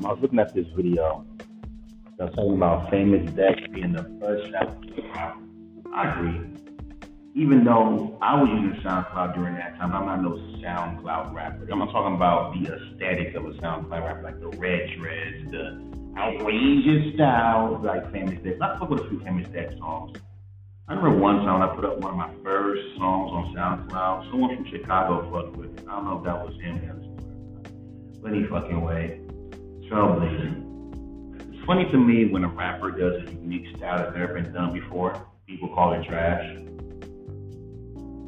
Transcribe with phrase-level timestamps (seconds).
[0.00, 1.24] um, I was looking at this video.
[2.20, 5.34] I was talking about famous Dex being the first rapper.
[5.94, 6.40] I agree.
[7.34, 11.68] Even though I was using SoundCloud during that time, I'm not no SoundCloud rapper.
[11.70, 15.80] I'm not talking about the aesthetic of a SoundCloud rapper, like the red dreads, the
[16.18, 18.58] outrageous style, like famous Dex.
[18.60, 20.18] I fuck with a few famous Dex songs.
[20.88, 24.30] I remember one time I put up one of my first songs on SoundCloud.
[24.30, 25.86] Someone from Chicago fucked with it.
[25.88, 27.06] I don't know if that was him.
[28.20, 29.20] But any fucking way.
[29.90, 31.52] Trailblazing.
[31.52, 34.72] It's funny to me when a rapper does a unique style that's never been done
[34.72, 35.26] before.
[35.48, 36.56] People call it trash.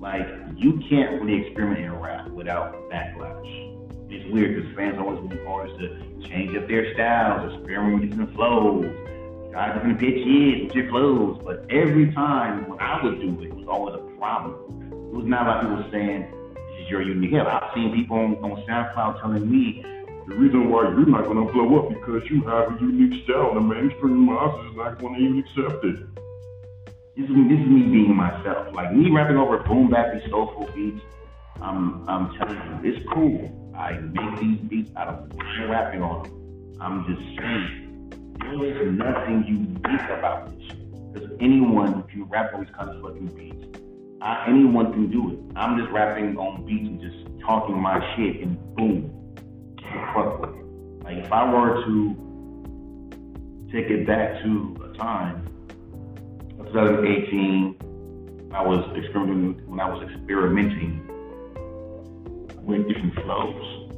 [0.01, 4.11] Like, you can't really experiment in rap without backlash.
[4.11, 8.35] It's weird because fans always want artists to change up their styles, experiment with different
[8.35, 8.87] flows,
[9.53, 11.41] try different pitches with your flows.
[11.45, 14.91] But every time when I would do it, it was always a problem.
[14.91, 16.23] It was not like people saying,
[16.55, 17.31] this is your unique.
[17.31, 19.85] Yeah, I've seen people on, on SoundCloud telling me
[20.29, 23.57] the reason why you're not going to blow up because you have a unique style
[23.57, 25.97] and the mainstream masses is not going to even accept it.
[27.17, 28.73] This is, this is me being myself.
[28.73, 31.03] Like me rapping over boom bap soulful beats.
[31.61, 33.73] I'm I'm telling you, it's cool.
[33.77, 34.91] I make these beats.
[34.97, 36.79] I don't I'm rapping on them.
[36.81, 37.83] I'm just saying
[38.39, 40.73] there is nothing unique about this.
[41.13, 43.79] Because anyone can rap on these kind of fucking beats.
[44.23, 45.39] I, anyone can do it.
[45.57, 49.22] I'm just rapping on beats and just talking my shit and boom,
[50.15, 51.05] fuck with it.
[51.05, 52.17] Like if I were to
[53.73, 55.47] take it back to a time
[56.73, 61.07] 2018, I was experimenting when I was experimenting
[62.63, 63.89] with different flows.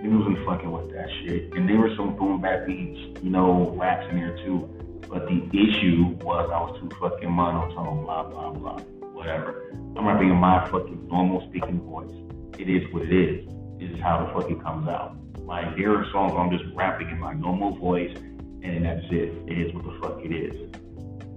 [0.00, 1.52] He wasn't fucking with that shit.
[1.54, 4.68] And there were some boom bap beats, you know, raps in there too.
[5.08, 8.78] But the issue was I was too fucking monotone, blah blah blah.
[9.12, 9.70] Whatever.
[9.96, 12.12] I'm not being my fucking normal speaking voice.
[12.58, 13.55] It is what it is.
[13.78, 15.16] Is how the fuck it comes out.
[15.38, 19.32] Like there are songs I'm just rapping in my normal voice and that's it.
[19.46, 20.76] It is what the fuck it is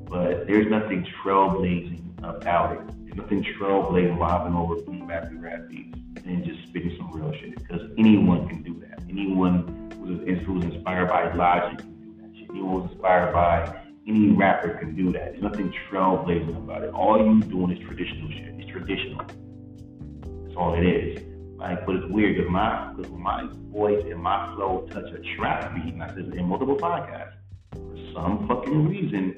[0.09, 3.06] but there's nothing trailblazing about it.
[3.06, 7.56] There's nothing trailblazing vibing over boom bap rap beats and just spitting some real shit
[7.56, 9.03] because anyone can do that.
[9.08, 12.50] Anyone who's, who's inspired by Logic can do that shit.
[12.50, 15.34] Anyone who's inspired by any rapper can do that.
[15.34, 16.92] There's nothing trailblazing about it.
[16.92, 18.56] All you doing is traditional shit.
[18.58, 19.24] It's traditional.
[19.25, 21.28] That's all it is.
[21.59, 25.75] Like, but it's weird because my because my voice and my flow touch a trap
[25.75, 27.34] beat, and I said in multiple podcasts.
[27.74, 29.36] For some fucking reason,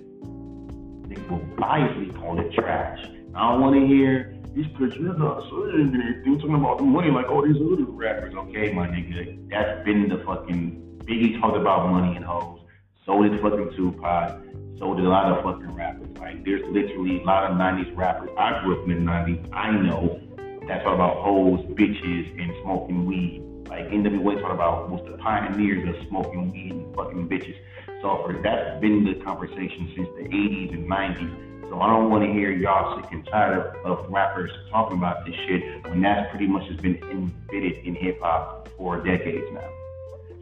[1.10, 3.00] they will biasly call it trash.
[3.34, 7.28] I don't want to hear these pictures not saying anything talking about the money like
[7.32, 8.36] all these other rappers.
[8.36, 12.60] Okay, my nigga, that's been the fucking Biggie talked about money and hoes.
[13.04, 14.40] So did fucking Tupac.
[14.78, 16.16] So did a lot of fucking rappers.
[16.20, 18.30] Like there's literally a lot of '90s rappers.
[18.38, 19.50] I grew up in the '90s.
[19.52, 20.22] I know
[20.68, 23.42] that's all about hoes, bitches, and smoking weed.
[23.68, 27.56] Like NWA talking about was the pioneers of smoking weed and fucking bitches.
[28.02, 31.70] So for that's been the conversation since the 80s and 90s.
[31.70, 35.26] So I don't want to hear y'all sick and tired of, of rappers talking about
[35.26, 39.70] this shit when that's pretty much has been embedded in hip hop for decades now.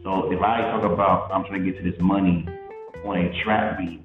[0.02, 2.48] So if I talk about I'm trying to get to this money
[3.04, 4.02] on a trap beat,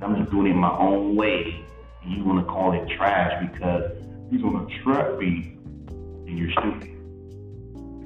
[0.00, 1.64] I'm just doing it my own way,
[2.02, 3.92] and you want to call it trash because
[4.30, 5.56] he's on a trap beat,
[6.26, 6.90] and you're stupid.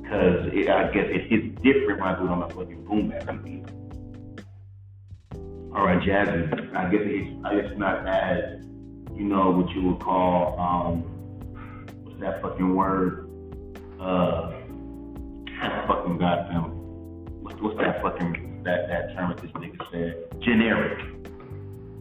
[0.03, 3.09] Because it, I guess it, it's different when I do it on a fucking boom
[3.11, 3.65] bap beat
[5.79, 6.75] all right, jazzy.
[6.75, 8.65] I guess it's I guess not as
[9.15, 11.03] you know what you would call um
[12.03, 13.29] what's that fucking word?
[14.01, 14.51] Uh
[15.87, 16.65] fucking goddamn
[17.43, 20.41] what's, that fucking that that term that this nigga said?
[20.41, 20.99] Generic.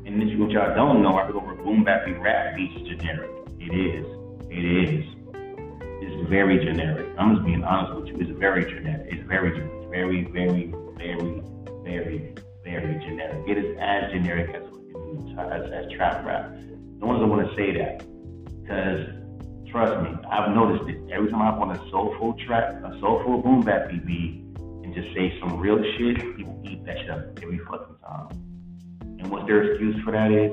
[0.06, 3.36] And this what y'all don't know, I go over boom bapping rap beats generic.
[3.69, 4.05] It is.
[4.50, 5.05] It is.
[6.01, 7.07] It's very generic.
[7.17, 8.16] I'm just being honest with you.
[8.19, 9.07] It's very generic.
[9.11, 9.51] It's very,
[9.89, 11.41] very, very, very,
[11.83, 13.47] very very generic.
[13.47, 14.63] It is as generic as
[15.39, 16.51] as, as trap rap.
[17.00, 18.03] No one's gonna wanna say that
[18.61, 19.07] because
[19.69, 21.00] trust me, I've noticed it.
[21.11, 24.44] Every time I want a soulful track, a soulful boom bap beat,
[24.83, 28.30] and just say some real shit, people eat that shit up every fucking time.
[29.19, 30.51] And what their excuse for that is,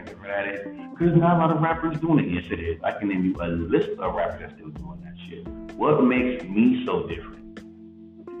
[0.00, 0.60] for that is,
[0.90, 2.32] because not a lot of rappers doing it.
[2.32, 2.80] Yes, it is.
[2.82, 5.46] I can name you a list of rappers that's still doing that shit.
[5.76, 7.60] What makes me so different?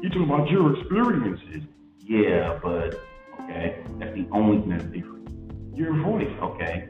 [0.02, 1.62] You talking about your experiences?
[1.98, 3.00] Yeah, but
[3.40, 3.84] okay?
[3.98, 5.76] That's the only thing that's different.
[5.76, 6.88] Your voice, okay?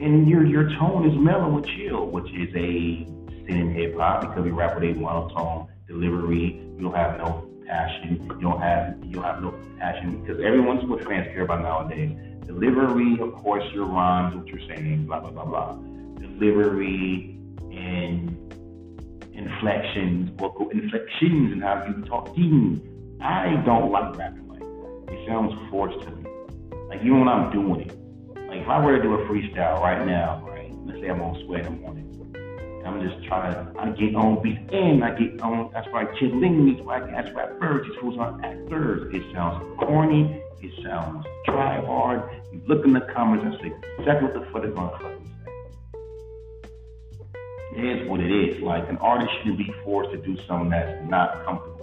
[0.00, 3.06] And your your tone is mellow and chill, which is a
[3.46, 6.60] sin in hip hop because we rap with a monotone delivery.
[6.76, 8.20] You don't have no passion.
[8.22, 12.16] You don't have you don't have no passion because everyone's what fans care about nowadays.
[12.46, 15.72] Delivery, of course, your rhymes, what you're saying, blah blah blah blah.
[16.20, 17.38] Delivery
[17.72, 18.30] and
[19.32, 22.80] inflections, vocal inflections, and how you talking.
[23.20, 25.12] I don't like rapping like that.
[25.12, 26.30] It sounds forced to me.
[26.88, 27.98] Like even when I'm doing it.
[28.48, 30.72] Like if I were to do a freestyle right now, right?
[30.84, 32.04] Let's say I'm on sweat in the morning.
[32.86, 36.66] I'm just trying to I get on beat and I get on that's right chilling
[36.66, 39.12] these white ass rappers, these fools are actors.
[39.14, 42.22] It sounds corny, it sounds try hard.
[42.52, 45.14] You look in the comments and say, exactly what the fuck is motherfucking
[47.76, 48.62] it is what it is.
[48.62, 51.74] Like an artist shouldn't be forced to do something that's not comfortable.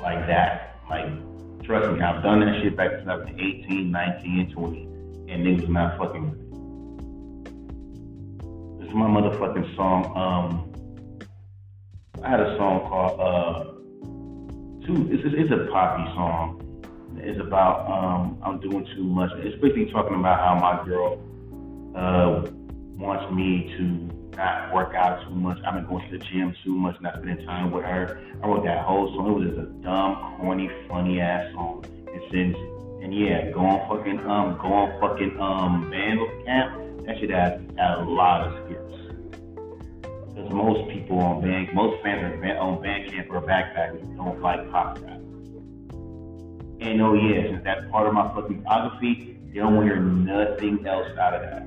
[0.00, 0.78] Like that.
[0.88, 1.06] Like,
[1.64, 4.82] trust me, I've done that shit back in 2018, 19, and 20,
[5.32, 6.46] and niggas not fucking with it.
[8.80, 10.04] This is my motherfucking song.
[10.16, 10.72] Um,
[12.22, 13.75] I had a song called uh,
[14.86, 15.08] two.
[15.10, 16.62] It's, it's a poppy song.
[17.18, 19.30] It's about um, I'm doing too much.
[19.38, 21.18] It's basically talking about how my girl
[21.96, 22.50] uh,
[22.96, 25.58] wants me to not work out too much.
[25.66, 28.20] I've been going to the gym too much, not spending time with her.
[28.42, 29.30] I wrote that whole song.
[29.30, 31.84] It was just a dumb, corny, funny ass song.
[32.12, 32.56] And since
[33.02, 37.06] and yeah, go on fucking um, go on fucking um, band camp.
[37.06, 38.95] That shit has, has a lot of skills.
[40.36, 44.98] Because most people on band, most fans are on Bandcamp or backpackers don't like pop
[45.00, 45.16] rap.
[46.78, 50.02] And oh yeah, since that's part of my fucking biography, they don't want to hear
[50.02, 51.66] nothing else out of that.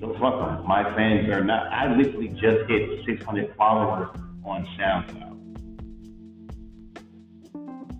[0.00, 0.66] So fuck them.
[0.66, 1.70] My fans are not.
[1.70, 4.08] I literally just hit 600 followers
[4.42, 5.36] on SoundCloud.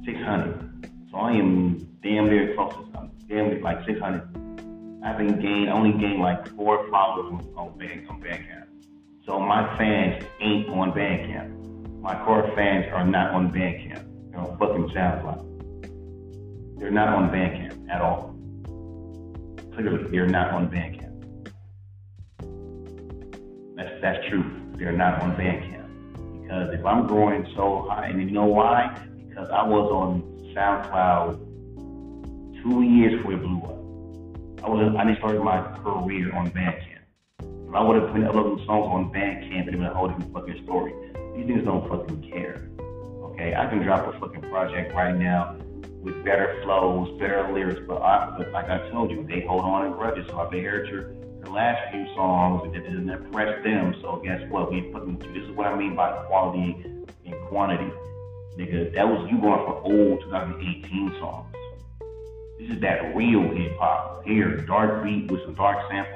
[0.07, 0.91] 600.
[1.11, 3.11] So I am damn near close to something.
[3.29, 5.03] Damn near like 600.
[5.05, 8.66] I haven't gained, I only gained like four followers on, on, Band, on Bandcamp.
[9.27, 12.01] So my fans ain't on Bandcamp.
[12.01, 14.05] My core fans are not on Bandcamp.
[14.31, 16.79] They're on fucking SoundCloud.
[16.79, 18.37] They're not on Bandcamp at all.
[19.75, 21.11] Clearly, they're not on Bandcamp.
[23.75, 24.45] That's that's true.
[24.77, 25.89] They're not on Bandcamp
[26.43, 28.97] because if I'm growing so high, and you know why?
[29.29, 30.23] Because I was on
[30.55, 31.41] SoundCloud
[32.63, 33.75] two years before it blew up.
[34.65, 36.86] I was I didn't my career on Bandcamp.
[37.77, 40.95] I would have put uploading songs on Bandcamp, it'd been a whole different fucking story.
[41.37, 42.71] These niggas don't fucking care.
[42.81, 45.57] Okay, I can drop a fucking project right now
[46.01, 49.85] with better flows, better lyrics, but, I, but like I told you, they hold on
[49.85, 50.27] in grudges.
[50.27, 51.13] So I've heard your
[51.45, 53.95] the last few songs and it didn't impress them.
[54.01, 54.73] So guess what?
[54.73, 55.19] We them.
[55.35, 56.83] This is what I mean by quality
[57.27, 57.93] and quantity,
[58.57, 58.95] nigga.
[58.95, 61.55] That was you going for old 2018 songs.
[62.59, 64.25] This is that real hip hop.
[64.25, 66.16] Here, dark beat with some dark samples.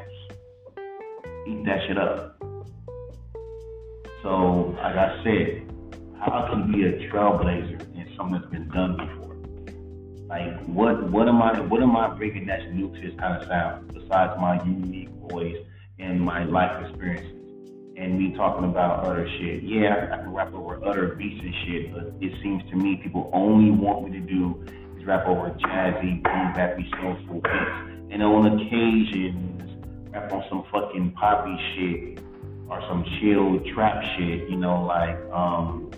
[1.47, 2.37] Eat that shit up.
[4.23, 5.73] So, like I said,
[6.19, 9.21] how can you be a trailblazer in something that's been done before?
[10.29, 13.49] Like, what what am I what am I bringing that's new to this kind of
[13.49, 15.57] sound besides my unique voice
[15.99, 17.33] and my life experiences
[17.97, 19.63] and me talking about other shit?
[19.63, 23.31] Yeah, I, can rap over other beats and shit, but it seems to me people
[23.33, 24.63] only want me to do
[24.99, 29.50] is rap over jazzy, boom bappy, soulful beats, and on occasions
[30.13, 32.21] rap on some fucking poppy shit
[32.69, 35.91] or some chill trap shit, you know, like um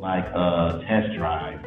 [0.00, 1.64] like uh test drive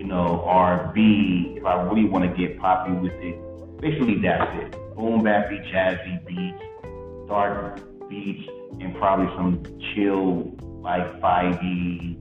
[0.00, 3.36] you know, or B, if I really want to get poppy with it,
[3.82, 4.72] basically that's it.
[4.96, 8.48] Boom bappy, jazzy beats, dark beats,
[8.80, 9.62] and probably some
[9.92, 12.16] chill, like 5e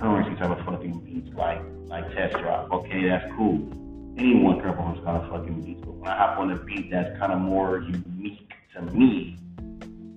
[0.00, 2.72] currency type of fucking beats, like like test drive.
[2.72, 3.60] Okay, that's cool.
[4.16, 7.18] Anyone rap those kind of fucking beats, but when I hop on a beat that's
[7.18, 9.36] kind of more unique to me,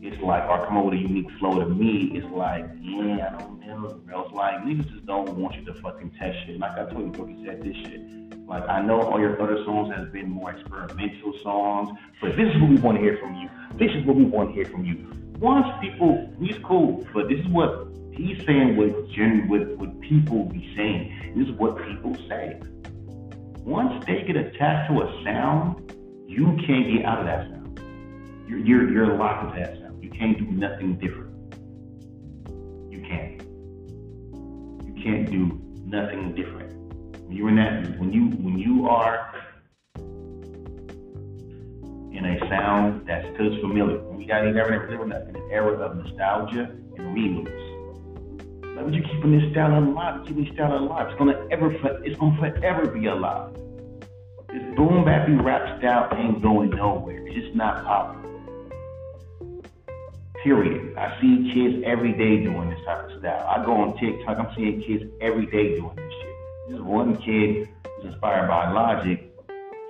[0.02, 3.40] it's like, or come up with a unique flow to me, it's like, yeah, I
[3.40, 4.24] don't know, bro.
[4.24, 6.60] It's like, niggas just don't want you to fucking test shit.
[6.60, 8.02] Like I told you, Brookie said this shit.
[8.48, 12.62] Like, I know all your other songs has been more experimental songs, but this is
[12.62, 13.50] what we want to hear from you.
[13.78, 15.12] This is what we want to hear from you.
[15.40, 20.46] Once people, he's cool, but this is what he's saying what, gen, what, what people
[20.46, 21.34] be saying.
[21.36, 22.60] This is what people say.
[23.68, 25.94] Once they get attached to a sound,
[26.26, 27.78] you can't get out of that sound.
[28.48, 30.02] You're, you're, you're locked into that sound.
[30.02, 31.36] You can't do nothing different.
[32.90, 33.42] You can't.
[34.88, 36.72] You can't do nothing different.
[37.26, 39.34] When you're in that, when you when you are
[42.14, 45.98] in a sound that feels familiar, we got to never live in an era of
[45.98, 47.67] nostalgia and remix.
[48.84, 50.26] Would you keeping this style alive?
[50.28, 51.08] Keeping this style alive.
[51.10, 51.72] It's gonna ever,
[52.04, 53.54] it's gonna forever be alive.
[54.50, 57.26] This boom bappy rap style ain't going nowhere.
[57.28, 58.24] It's just not popular.
[60.44, 60.98] Period.
[60.98, 63.46] I see kids every day doing this type of style.
[63.48, 66.36] I go on TikTok, I'm seeing kids every day doing this shit.
[66.70, 67.68] This one kid
[67.98, 69.24] who's inspired by Logic.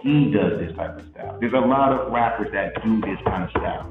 [0.02, 1.38] He does this type of style.
[1.40, 3.90] There's a lot of rappers that do this kind of style.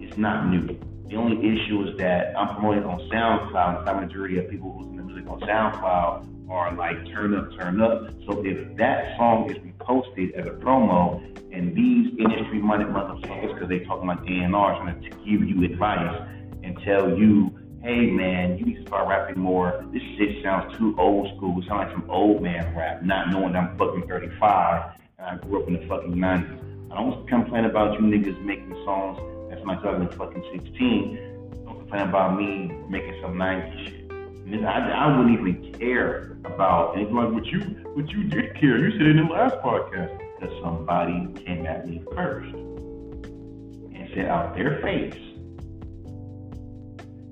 [0.00, 0.78] It's not new.
[1.14, 4.88] The only issue is that I'm promoting on SoundCloud, and the majority of people who's
[4.88, 8.10] in the music on SoundCloud are like turn up, turn up.
[8.26, 13.78] So if that song is reposted as a promo, and these industry-minded motherfuckers, because they
[13.84, 16.20] talking about A&R, trying to give you advice
[16.64, 19.86] and tell you, hey man, you need to start rapping more.
[19.92, 21.62] This shit sounds too old school.
[21.62, 25.36] It sounds like some old man rap, not knowing that I'm fucking 35 and I
[25.36, 26.90] grew up in the fucking 90s.
[26.90, 29.20] I don't to complain about you niggas making songs
[29.66, 31.62] that's my 2016.
[31.64, 34.64] Don't complain about me making some 90s shit.
[34.64, 37.60] I, I wouldn't even care about anything like what you
[37.94, 38.78] what you did care.
[38.78, 44.54] You said in the last podcast that somebody came at me first and said out
[44.54, 45.16] their face,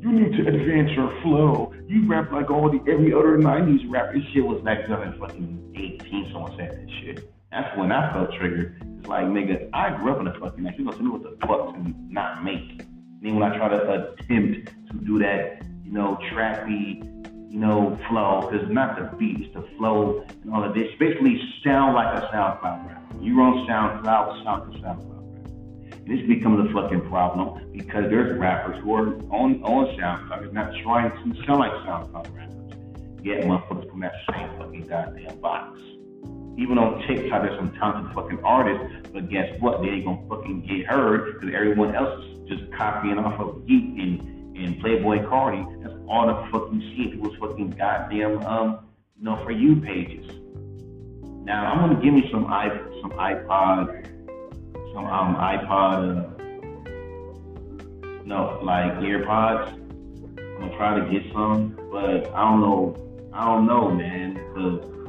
[0.01, 1.75] "You need to advance your flow.
[1.87, 4.15] You rap like all the every other '90s rapper.
[4.15, 6.33] This shit was back then in fucking 18.
[6.33, 7.31] Someone said this shit.
[7.51, 8.92] That's when I felt triggered.
[9.03, 10.79] It's like, nigga, I grew up in the fucking '90s.
[10.79, 12.83] You gonna tell me what the fuck to not make?
[12.83, 17.05] And then when I try to attempt to do that you know, trappy,
[17.53, 20.89] you know, flow, because not the beat, it's the flow and all of this.
[20.99, 23.21] Basically, sound like a SoundCloud rapper.
[23.21, 26.07] You run SoundCloud, sound like a SoundCloud rapper.
[26.07, 31.11] This becomes a fucking problem because there's rappers who are on, on SoundCloud, not trying
[31.11, 33.23] to sound like SoundCloud rappers.
[33.23, 35.79] Yet motherfuckers from that same fucking goddamn box.
[36.59, 39.81] Even on TikTok, there's some talented fucking artists, but guess what?
[39.81, 43.99] They ain't gonna fucking get heard because everyone else is just copying off of Geek
[43.99, 44.21] and
[44.57, 45.83] and Playboi Carti.
[45.83, 48.87] That's all the fucking shit people's fucking goddamn um,
[49.19, 50.27] you know, for you pages.
[51.45, 52.69] Now I'm gonna give me some i
[53.01, 54.07] some iPod,
[54.93, 56.43] some um iPod, uh,
[58.25, 59.73] no like earpods.
[60.39, 62.97] I'm gonna try to get some, but I don't know.
[63.33, 65.02] I don't know, man, because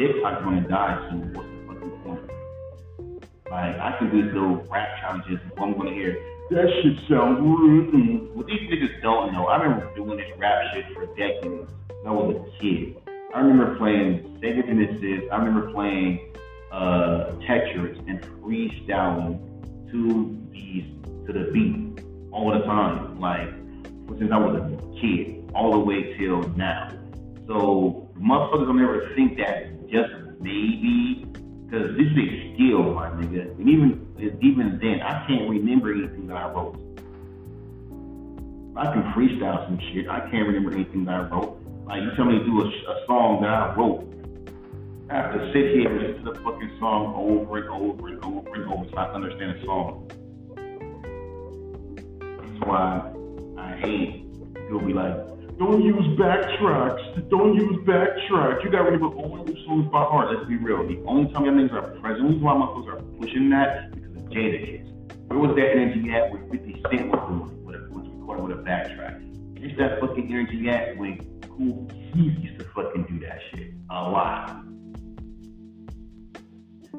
[0.00, 1.34] TikTok's gonna die soon.
[1.34, 3.20] What's the fucking point?
[3.50, 5.38] Like I can do little rap challenges.
[5.58, 6.16] I'm gonna hear
[6.50, 8.34] that shit sounds rude.
[8.34, 11.70] What these niggas don't know, I remember doing this rap shit for decades
[12.06, 12.96] I was a kid.
[13.34, 15.28] I remember playing Sega Genesis.
[15.30, 16.32] I remember playing
[16.72, 19.38] uh, Tetris and freestyling
[19.90, 20.84] to these
[21.26, 22.02] to the beat
[22.32, 23.50] all the time, like
[24.18, 26.88] since I was a kid, all the way till now.
[27.46, 31.26] So motherfuckers don't ever think that just maybe
[31.66, 33.50] because this is skill, my nigga.
[33.58, 36.76] And even even then, I can't remember anything that I wrote.
[38.76, 40.08] I can freestyle some shit.
[40.08, 41.60] I can't remember anything that I wrote.
[41.86, 44.06] Like you tell me to do a, a song that I wrote.
[45.10, 48.24] I have to sit here and listen to the fucking song over and over and
[48.24, 50.06] over and over so I understand the song.
[52.38, 53.12] That's why
[53.58, 55.16] I hate people be like,
[55.60, 57.28] don't use backtracks.
[57.28, 58.64] Don't use backtracks.
[58.64, 60.34] You got rid of all your songs by heart.
[60.34, 60.88] Let's be real.
[60.88, 64.16] The only time your niggas are present, the reason why motherfuckers are pushing that because
[64.16, 64.88] of Jadakiss.
[65.28, 68.62] Where was that energy at when 50 Cent was doing a, was recording with a
[68.62, 69.60] backtrack?
[69.60, 74.10] Where's that fucking energy at when Kool Keith used to fucking do that shit a
[74.10, 74.64] lot?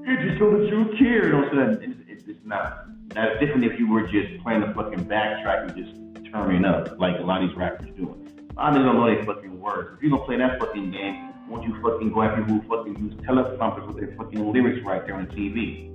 [0.03, 1.25] It's just so that you care.
[1.25, 2.05] You know what I'm saying?
[2.07, 2.85] It's, it's not.
[3.07, 7.17] That's different if you were just playing the fucking backtrack and just turning up like
[7.17, 8.30] a lot of these rappers doing.
[8.61, 9.97] I don't even know any fucking words.
[9.97, 13.15] If you gonna play that fucking game, won't you fucking go after who fucking use
[13.25, 15.87] teleprompters with their fucking lyrics right there on the TV?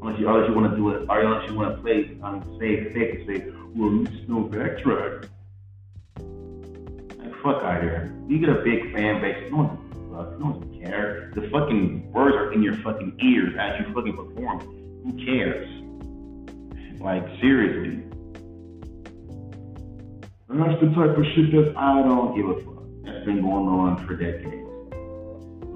[0.00, 2.56] Unless you, unless you want to do it, or unless you want to play, um,
[2.60, 5.28] say it fake and say, well, you no backtrack.
[7.18, 8.14] Like, fuck out here.
[8.28, 9.76] You get a big fan base, no one,
[10.14, 11.34] fuck, no one cares.
[11.34, 14.60] The fucking words are in your fucking ears as you fucking perform.
[15.02, 15.68] Who cares?
[17.00, 18.07] Like, seriously.
[20.50, 22.82] And that's the type of shit that I don't give a fuck.
[23.04, 24.66] That's been going on for decades.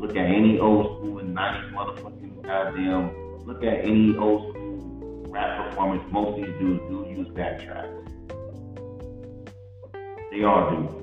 [0.01, 3.47] Look at any old school and 90s motherfucking goddamn.
[3.47, 6.03] Look at any old school rap performance.
[6.11, 7.99] Most of these dudes do use backtracks.
[10.31, 10.99] They all do.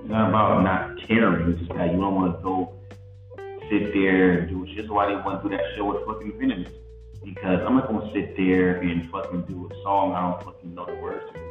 [0.00, 1.50] It's not about not caring.
[1.50, 2.74] It's just that you don't want to go
[3.70, 4.74] sit there and do it.
[4.74, 6.72] Just why they want to do that show with fucking Venomous
[7.26, 10.86] because I'm not gonna sit there and fucking do a song I don't fucking know
[10.86, 11.46] the words to.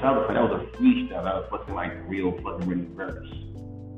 [0.00, 1.24] Top of that, that was a freestyle.
[1.24, 3.26] That was fucking like real fucking written verse.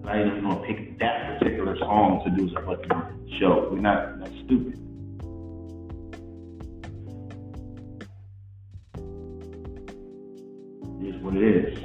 [0.05, 3.69] I ain't even gonna pick that particular song to do as a fucking show.
[3.73, 4.79] We're not that stupid.
[11.01, 11.79] It is what it is.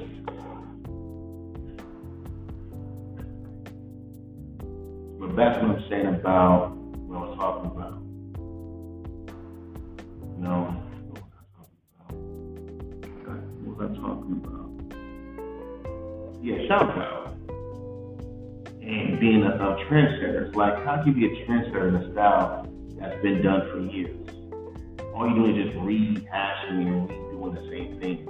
[5.19, 6.80] But that's what I'm saying about
[14.33, 14.69] about?
[16.41, 17.27] Yeah, SoundCloud.
[18.81, 20.47] And being a, a trendsetter.
[20.47, 22.67] It's like, how can you be a trendsetter in a style
[22.99, 24.21] that's been done for years?
[25.21, 28.27] all you doing is just rehashing and redoing the same thing.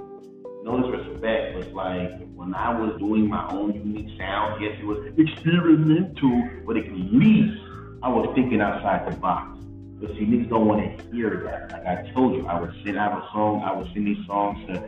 [0.62, 4.98] No disrespect, but like when I was doing my own unique sound, yes, it was
[5.16, 7.60] experimental, but at least
[8.02, 9.58] I was thinking outside the box.
[10.00, 11.72] But see, niggas don't want to hear that.
[11.72, 14.58] Like I told you, I would send out a song, I would send these songs
[14.66, 14.80] to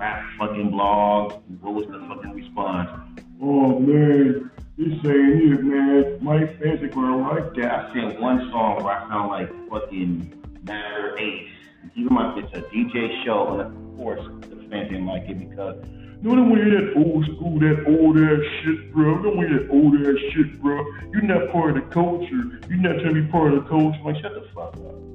[0.00, 1.40] rap fucking blogs.
[1.60, 2.88] What was the fucking response?
[3.40, 6.18] Oh man, he's saying it, man.
[6.24, 7.70] My fans are gonna like that.
[7.70, 11.48] I sent one song where I sound like fucking Masta Ace.
[11.94, 15.76] Even my it's a DJ show, and of course the fans didn't like it because
[16.22, 19.22] no, don't want that old school, that old ass shit, bro.
[19.22, 20.84] Don't want that old ass shit, bro.
[21.12, 22.60] You're not part of the culture.
[22.68, 23.98] You're not trying to be part of the culture.
[24.04, 25.09] Like, shut the fuck up.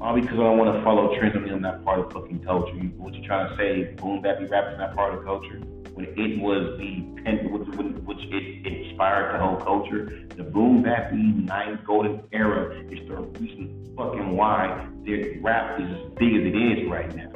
[0.00, 2.72] All because I don't want to follow trends and I'm not part of fucking culture.
[2.98, 3.94] What you trying to say?
[3.94, 5.58] Boom bap rap is not part of culture?
[5.94, 7.00] When it was the
[7.48, 10.26] which, which it inspired the whole culture.
[10.36, 16.12] The boom bap ninth golden era is the reason fucking why their rap is as
[16.16, 17.32] big as it is right now.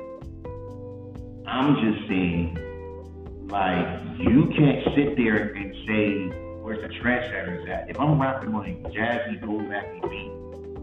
[1.49, 2.57] I'm just saying,
[3.49, 7.91] like, you can't sit there and say, where's the trendsetters at?
[7.91, 10.42] If I'm rapping on a jazzy, boom bappy beat,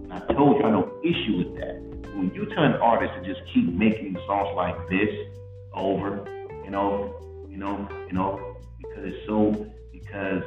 [0.09, 1.81] and I told you I no issue with that.
[2.15, 5.09] When you tell an artist to just keep making songs like this
[5.73, 6.25] over
[6.65, 7.11] and over,
[7.49, 10.43] you know, you know, because it's so, because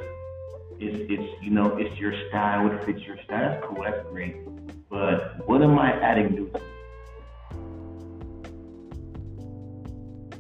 [0.79, 3.51] it's, it's, you know, it's your style, it fits your style.
[3.51, 4.37] That's cool, that's great.
[4.91, 6.53] But what am I adding new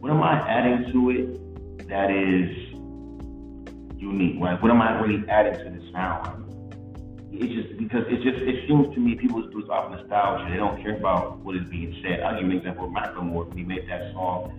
[0.00, 2.50] what am I adding to it that is
[3.97, 4.43] unique?
[4.43, 4.61] Right?
[4.61, 6.42] What am I really adding to the sound?
[7.35, 10.51] It's just because it just it seems to me people just do it off nostalgia.
[10.51, 12.21] They don't care about what is being said.
[12.21, 12.91] I'll give you an example.
[12.91, 14.53] Macklemore, he made that song,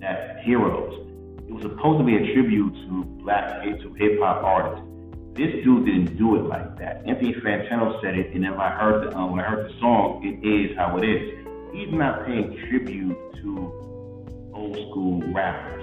[0.00, 1.10] that Heroes.
[1.48, 4.86] It was supposed to be a tribute to black to hip hop artists.
[5.34, 7.02] This dude didn't do it like that.
[7.04, 10.22] Anthony Fantano said it, and if I heard the um, when I heard the song,
[10.22, 11.44] it is how it is.
[11.74, 15.82] He's not paying tribute to old school rappers,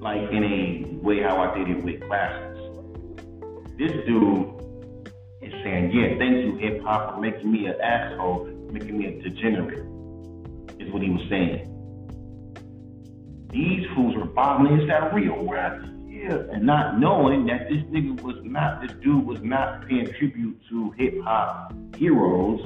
[0.00, 2.58] like in a way how I did it with classics.
[3.76, 4.55] This dude
[5.66, 9.84] saying, yeah, thank you, hip hop, for making me an asshole, making me a degenerate,
[10.78, 11.72] is what he was saying.
[13.50, 15.80] These fools were bobbling, is that oh, real rap?
[16.06, 20.60] Yeah, and not knowing that this nigga was not, this dude was not paying tribute
[20.70, 22.60] to hip hop heroes.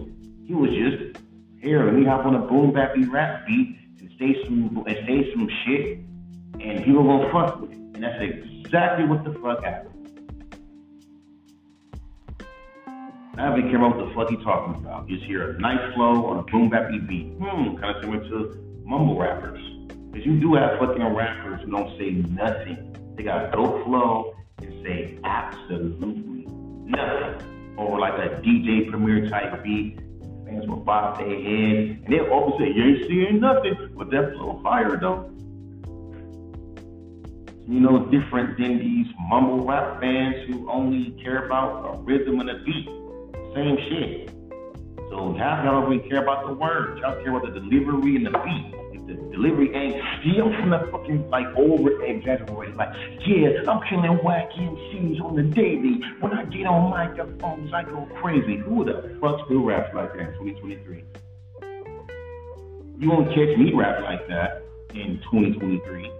[0.47, 1.23] He was just,
[1.63, 5.33] here, let me hop on a boom bappy rap beat and say some and say
[5.33, 5.99] some shit,
[6.61, 7.79] and people gonna fuck with it.
[7.79, 10.10] And that's exactly what the fuck happened.
[13.41, 15.09] I don't care about what the fuck he talking about.
[15.09, 17.33] You just hear a nice flow on a boom bap beat.
[17.39, 19.59] Hmm, kind of similar to mumble rappers.
[20.13, 22.95] Because you do have fucking rappers who don't say nothing.
[23.17, 26.45] They got dope flow and say absolutely
[26.85, 27.75] nothing.
[27.79, 29.99] Or like a DJ Premier type beat
[30.45, 33.95] fans will bob their head and they'll always say, You ain't seeing nothing.
[33.97, 35.31] But that flow fire though.
[37.67, 42.51] You know, different than these mumble rap fans who only care about a rhythm and
[42.51, 43.00] a beat.
[43.55, 44.31] Same shit.
[45.11, 47.01] So half y'all don't really care about the words.
[47.01, 49.97] Y'all care about the delivery and the beat If the delivery ain't.
[49.97, 52.77] I'm from the fucking like over exaggerating.
[52.77, 52.95] Like,
[53.27, 56.01] yeah, I'm killing wacky MCs on the daily.
[56.21, 58.59] When I get on microphones, I go crazy.
[58.59, 61.05] Who the fuck still raps like that in 2023?
[63.01, 64.63] You won't catch me rap like that
[64.95, 66.13] in 2023.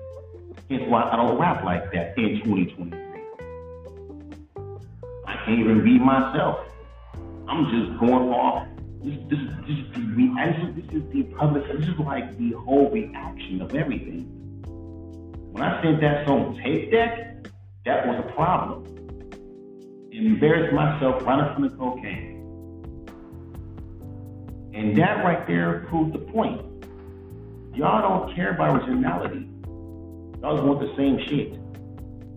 [0.69, 2.99] Hence why I don't rap like that in 2023.
[5.27, 6.70] I can't even be myself.
[7.51, 8.69] I'm just going off
[9.03, 10.75] this, this, this is the reaction.
[10.77, 11.67] This is the public.
[11.67, 14.23] This is like the whole reaction of everything.
[15.51, 17.49] When I sent that song tape deck,
[17.87, 18.87] that was a problem.
[20.13, 22.37] Embarrassed myself running from the cocaine.
[24.73, 26.61] And that right there proved the point.
[27.75, 29.49] Y'all don't care about originality.
[30.41, 31.59] Y'all just want the same shit.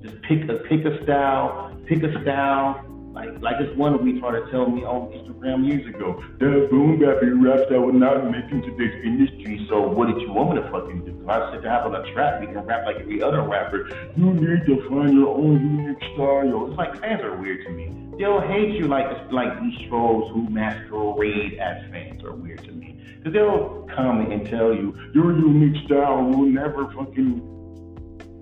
[0.02, 4.40] Just pick a pick a style, pick a style, like, like this one we tried
[4.40, 8.50] to tell me on Instagram years ago, that boom bappy raps that would not make
[8.50, 9.66] in today's industry.
[9.70, 11.30] So what did you want me to fucking do?
[11.30, 13.88] I sit to have on a trap, we can rap like every other rapper.
[14.18, 16.68] You need to find your own unique style.
[16.68, 17.92] It's like fans are weird to me.
[18.18, 23.00] They'll hate you like like these trolls who masquerade as fans are weird to me.
[23.24, 27.50] Cause they'll comment and tell you your unique style will never fucking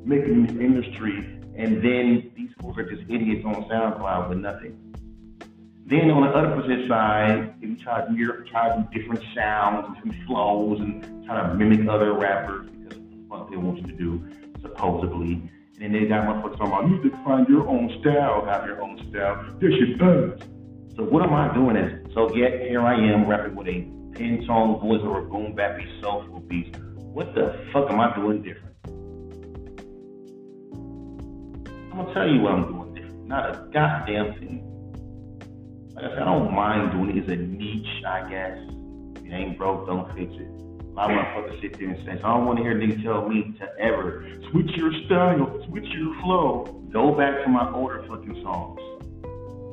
[0.05, 4.39] make it in the industry and then these fools are just idiots on SoundCloud with
[4.39, 4.75] nothing.
[5.85, 9.23] Then on the other opposite side, if you try to do, try to do different
[9.35, 12.97] sounds and flows and try to mimic other rappers because
[13.27, 14.27] what they want you to do,
[14.59, 15.33] supposedly.
[15.33, 18.81] And then they got motherfuckers talking about you to find your own style, have your
[18.81, 19.45] own style.
[19.59, 20.41] This does.
[20.95, 21.75] So So what am I doing?
[21.75, 23.85] Is so yet here I am rapping with a
[24.17, 26.75] pin tone voice or a boom bappy soulful beat.
[26.97, 28.70] What the fuck am I doing different?
[31.91, 33.27] I'm gonna tell you what I'm doing different.
[33.27, 34.63] Not a goddamn thing.
[35.93, 37.17] Like I said, I don't mind doing it.
[37.17, 38.57] It's a niche, I guess.
[39.17, 40.47] If it ain't broke, don't fix it.
[40.47, 43.27] A lot of motherfuckers sit there and say, I don't want to hear niggas tell
[43.27, 46.81] me to ever switch your style, switch your flow.
[46.93, 48.79] Go back to my older fucking songs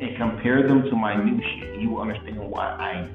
[0.00, 1.80] and compare them to my new shit.
[1.80, 3.08] You will understand why I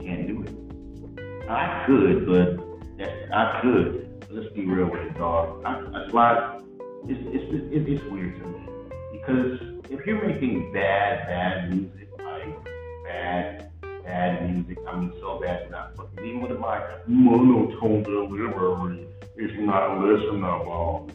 [0.00, 1.48] can't do it.
[1.50, 3.04] I could, but
[3.34, 4.20] I could.
[4.20, 5.64] But let's be real with it, dog.
[5.64, 6.62] I, like
[7.08, 8.66] it's, it's it's it's weird to me
[9.12, 9.60] because
[9.90, 12.64] if you're making bad bad music, like
[13.04, 13.70] bad
[14.04, 19.54] bad music, I mean so bad that I fucking even with my monotone delivery, it's
[19.58, 21.10] not listenable.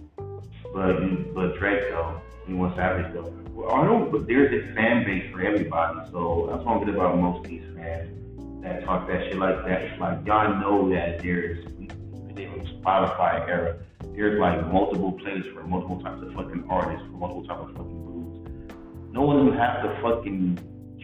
[0.73, 3.33] But but Drake though, he wants Savage though.
[3.51, 4.11] Well, I don't.
[4.11, 7.49] But there's a fan base for everybody, so that's what I'm good about most of
[7.49, 8.13] these fans
[8.61, 9.81] that talk that shit like that.
[9.83, 11.65] It's like y'all know that there's
[12.45, 13.77] Spotify era,
[14.15, 18.03] there's like multiple playlists for multiple types of fucking artists, for multiple types of fucking
[18.03, 18.51] groups.
[19.11, 20.59] No one would have to fucking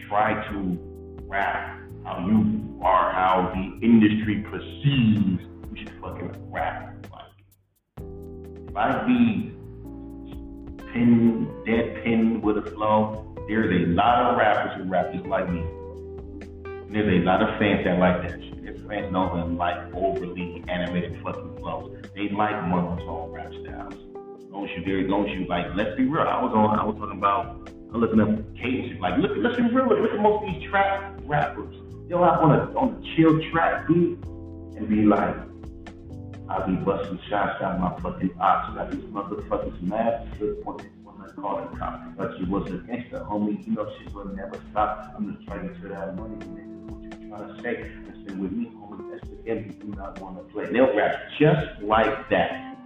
[0.08, 0.78] try to
[1.26, 5.42] rap how you are, how the industry perceives
[5.72, 7.22] you should fucking rap like.
[8.68, 9.52] If I be
[10.92, 15.50] pin, dead pin with a flow, there's a lot of rappers who rap just like
[15.50, 15.60] me.
[15.60, 18.53] And there's a lot of fans that like that shit.
[18.84, 21.96] Know them like overly animated fucking flows.
[22.14, 23.94] They like monotone rap styles.
[23.94, 26.22] As you long as you like, let's be real.
[26.22, 29.00] I was on, I was talking about, I'm looking up cadence.
[29.00, 29.88] Like, look, let's be real.
[29.88, 31.74] Look, at most of these trap rappers.
[32.08, 34.18] They'll have on a on a chill trap beat
[34.76, 35.36] and be like,
[36.48, 38.74] I'll be busting shots out my fucking ox.
[38.74, 40.78] Got these motherfuckers mad shit when
[41.20, 42.04] I call the cops.
[42.16, 43.64] But you was a gangster, homie.
[43.66, 45.14] You know shit will never stop.
[45.16, 47.23] I'm just trying to get that money, nigga.
[47.36, 47.90] Trying to say?
[48.06, 48.70] Listen with me.
[49.10, 49.66] That's the end.
[49.66, 50.66] You do not want to play.
[50.66, 52.76] They'll rap just like that.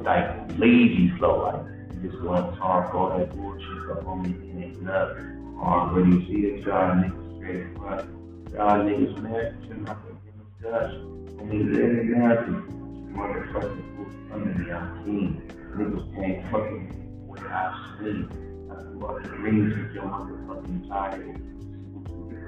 [0.00, 1.42] Like lazy flow.
[1.42, 5.58] Like, just to talk all that bullshit, but homie, it ain't nothing.
[5.60, 8.08] Already see it, y'all niggas straight front.
[8.52, 9.56] Y'all niggas mad.
[9.68, 10.88] You're not to give a.
[11.36, 15.42] Homie, it ain't nothing motherfucking who's under the team.
[15.76, 18.28] Niggas can't fucking without sleep.
[18.68, 21.51] That's what the reason your motherfucking tired.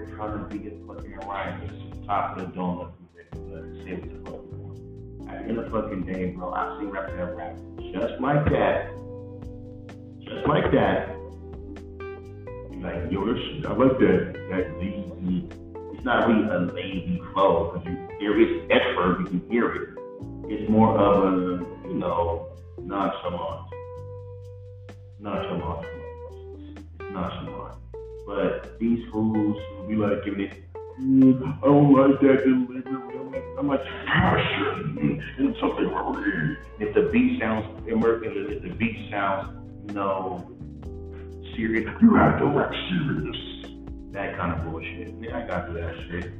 [0.06, 2.04] You're trying to be fucking Orion.
[2.06, 5.28] Top of the dome of the Say what the fuck you want.
[5.30, 7.56] At the end of the fucking day, bro, I've seen rappers that rap
[7.92, 8.90] just like that.
[10.20, 11.08] Just like that.
[12.80, 14.34] Like, yo, this shit, I like that.
[14.50, 15.48] That lazy.
[15.94, 19.94] It's not really a lazy flow because you there is effort, you can hear it
[20.46, 22.48] it's more of a, you know,
[22.82, 23.66] nonchalant.
[25.18, 25.86] Nonchalant.
[27.00, 27.78] Nonchalant.
[28.26, 30.64] But these fools will be like giving it,
[31.00, 32.44] mm, I don't like that.
[33.58, 39.56] I'm like, passion and something wrong If the beat sounds, if the beat sounds,
[39.88, 40.50] you know,
[41.56, 43.36] serious, you have to rap serious.
[44.12, 45.14] That kind of bullshit.
[45.20, 46.32] Yeah, I got to that shit.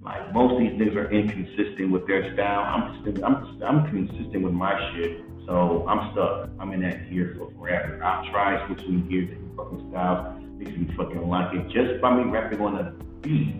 [0.00, 2.60] Like most of these niggas are inconsistent with their style.
[2.60, 6.48] I'm I'm I'm consistent with my shit, so I'm stuck.
[6.60, 8.02] I'm in that gear for forever.
[8.02, 12.62] I've tried switching gears, fucking style Makes me fucking like it just by me rapping
[12.62, 13.56] on a beat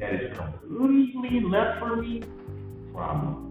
[0.00, 2.22] that is completely left for me.
[2.92, 3.46] Problem.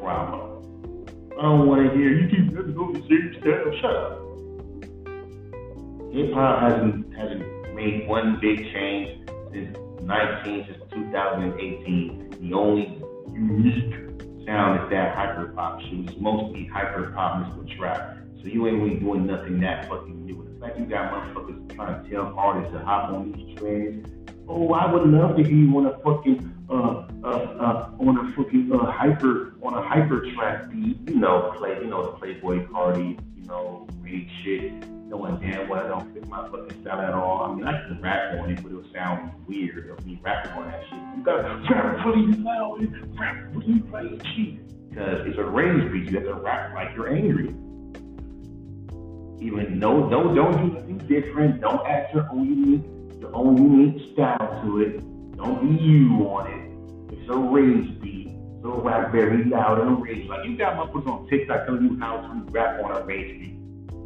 [0.00, 1.10] Problem.
[1.38, 3.72] I don't want to hear you keep rapping on the same style.
[3.82, 4.20] Shut up.
[6.14, 12.38] Hip hop hasn't hasn't made one big change since 19 since 2018.
[12.40, 13.02] The only
[13.34, 13.94] unique
[14.46, 15.80] sound is that hyper pop.
[15.82, 17.76] She was mostly hyper pop Mr.
[17.76, 18.16] Trap.
[18.40, 20.49] So you ain't really doing nothing that fucking new.
[20.60, 24.08] Fact you got motherfuckers trying to tell artists to hop on these trends.
[24.46, 28.32] Oh, I would love to hear you on a fucking uh uh uh on a
[28.36, 30.98] fucking uh hyper on a hyper track beat.
[31.08, 34.72] You know, play you know the Playboi Carti, you know, read shit
[35.10, 37.42] knowing damn well I don't fit my fucking style at all.
[37.42, 40.68] I mean, I can rap on it, but it'll sound weird of me rapping on
[40.68, 40.98] that shit.
[41.16, 44.60] You gotta rap really loud rap really like cheap.
[44.90, 46.10] Because it's a rage beat.
[46.10, 47.54] You have to rap like you're angry.
[49.40, 51.60] Even no, no, don't do anything different.
[51.60, 54.98] Don't add your own unique, your own unique style to it.
[55.36, 57.14] Don't be you on it.
[57.14, 58.28] It's a rage beat.
[58.62, 60.28] So rap very loud and a rage.
[60.28, 63.60] Like you got motherfuckers on TikTok telling you how to rap on a rage beat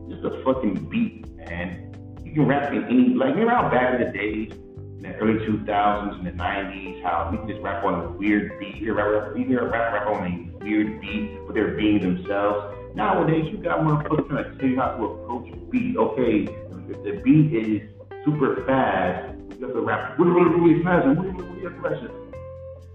[0.08, 1.92] just a fucking beat, man.
[2.24, 5.38] You can rap in any, like, remember how back in the days, in the early
[5.46, 8.76] 2000s and the 90s, how we can just rap on a weird beat.
[8.76, 12.74] You hear rap, you rap, rap on a weird beat, but they're being themselves.
[12.94, 15.96] Nowadays, you got motherfuckers trying to tell you how to approach a beat.
[15.96, 16.48] Okay,
[16.88, 17.82] if the beat is
[18.24, 19.36] super fast.
[19.58, 22.10] You have to rap really, really, really fast and really, really, aggressive.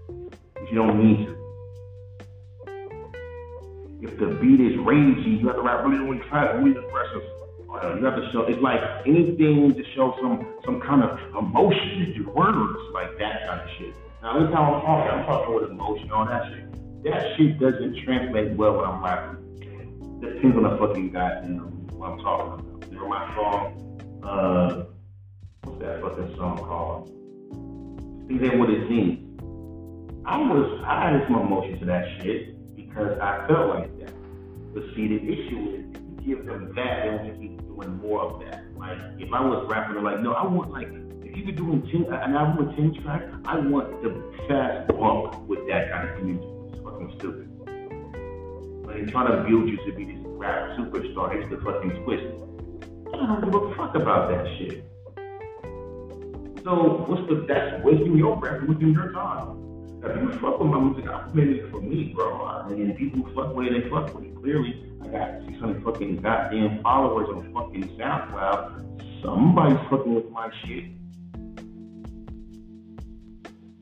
[0.08, 1.36] But you don't need to.
[4.02, 7.22] If the beat is ragey, you have to rap really, really fast and really aggressive.
[7.70, 8.42] Uh, you have to show.
[8.42, 13.46] It's like anything to show some some kind of emotion in your words, like that
[13.46, 13.94] kind of shit.
[14.22, 17.04] Now, anytime I'm talking, I'm talking with emotion on that shit.
[17.04, 19.40] That shit doesn't translate well when I'm rapping.
[20.20, 22.84] Depends on the fucking goddamn what I'm talking about.
[22.90, 24.84] Remember my song, uh,
[25.64, 27.08] what's that fucking song called?
[28.26, 29.40] Speak that what it seems.
[30.26, 34.12] I was, I added some emotion to that shit because I felt like that.
[34.74, 38.20] But see, the issue is you give them that, they want to keep doing more
[38.20, 38.62] of that.
[38.76, 40.88] Like, if I was rapping, they're like, no, I want like,
[41.24, 44.10] if you could do ten, an album with ten tracks, I want the
[44.48, 46.48] fast bump with that kind of music.
[46.72, 47.49] It's fucking stupid.
[48.90, 51.32] But they trying to build you to be this rap superstar.
[51.32, 52.24] It's the fucking twist.
[53.14, 54.84] I don't give a fuck about that shit.
[56.64, 60.00] So what's the that's wasting your breath, wasting your time.
[60.02, 62.46] If you fuck with my music, I'm playing it for me, bro.
[62.46, 64.34] I mean, people fuck with it, they fuck with it.
[64.34, 69.22] Clearly, I got 600 fucking goddamn followers on fucking SoundCloud.
[69.22, 70.86] Somebody's fucking with my shit.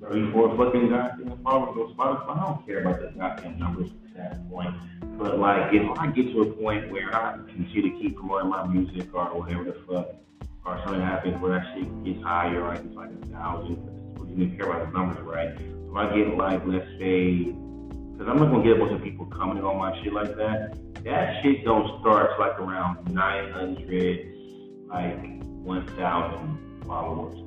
[0.02, 2.36] 34 fucking goddamn followers on Spotify.
[2.36, 4.74] I don't care about the goddamn numbers at that point.
[5.18, 8.66] But like, if I get to a point where I continue to keep promoting my
[8.66, 10.08] music or whatever the fuck,
[10.64, 13.78] or something happens where that shit gets higher, like it's like a thousand,
[14.28, 15.50] you didn't care about the numbers, right?
[15.58, 17.54] If I get like, let's say,
[18.12, 20.76] because I'm not gonna get a bunch of people commenting on my shit like that.
[21.04, 27.38] That shit don't start like around 900, like 1,000 followers.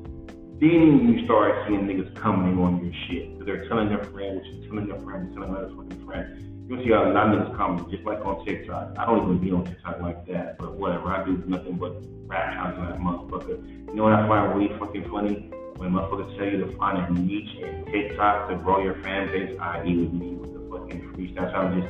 [0.59, 3.33] Then you start seeing niggas commenting on your shit.
[3.33, 6.50] Because they're telling their friends, telling their friends, telling their fucking friends.
[6.71, 8.95] See a lot of niggas commenting, just like on TikTok.
[8.97, 11.09] I don't even be on TikTok like that, but whatever.
[11.09, 13.87] I do nothing but rap sounds like that motherfucker.
[13.89, 15.51] You know what I find really fucking funny?
[15.75, 19.53] When motherfuckers tell you to find a niche in TikTok to grow your fan base,
[19.59, 19.97] i.e.
[19.97, 21.89] with me with the fucking freestyle challenges,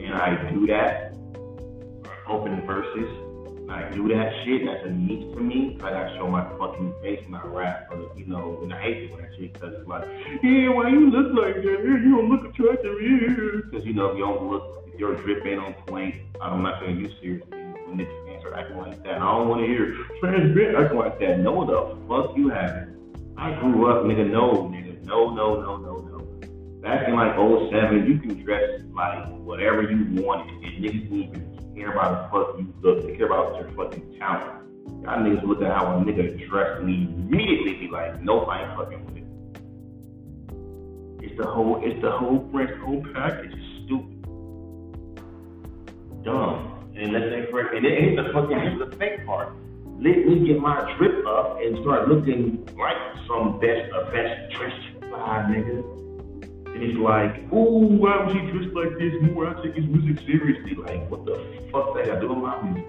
[0.00, 1.14] and I do that,
[2.26, 3.08] open verses,
[3.70, 5.78] I do that shit, that's a niche to me.
[5.80, 7.86] I gotta show my fucking face when I rap.
[7.88, 10.04] But, you know, and I hate it when that shit because it's like,
[10.42, 11.62] yeah, why you look like that?
[11.62, 12.98] You don't look attractive.
[12.98, 16.80] Because, you know, if you don't look, if your drip ain't on point, I'm not
[16.80, 17.46] taking you seriously
[17.86, 19.16] when fans are acting like that.
[19.16, 21.38] I don't want to hear fans been acting like that.
[21.38, 22.98] No, the fuck you haven't.
[23.36, 25.04] I grew up, nigga, no, nigga.
[25.04, 26.18] No, no, no, no, no.
[26.82, 31.49] Back in like 07, you can dress like whatever you wanted, and niggas didn't even
[31.74, 33.06] care about the fuck you look.
[33.06, 34.66] They care about your fucking talent.
[35.02, 38.76] Y'all niggas look at how a nigga dressed and immediately be like, nope, I ain't
[38.76, 39.24] fucking with it.
[41.24, 43.52] It's the whole, it's the whole French whole package.
[43.52, 44.24] It's stupid,
[46.24, 49.54] dumb, and let's say for and then the fucking it's the fake part.
[49.98, 52.96] Let me get my drip up and start looking like
[53.28, 56.00] some best, a best dressed fly nigga
[56.74, 59.12] it's like, ooh, why was he dressed like this?
[59.22, 60.74] More, I take his music seriously.
[60.74, 61.34] Like, what the
[61.72, 62.86] fuck that got to do with my music?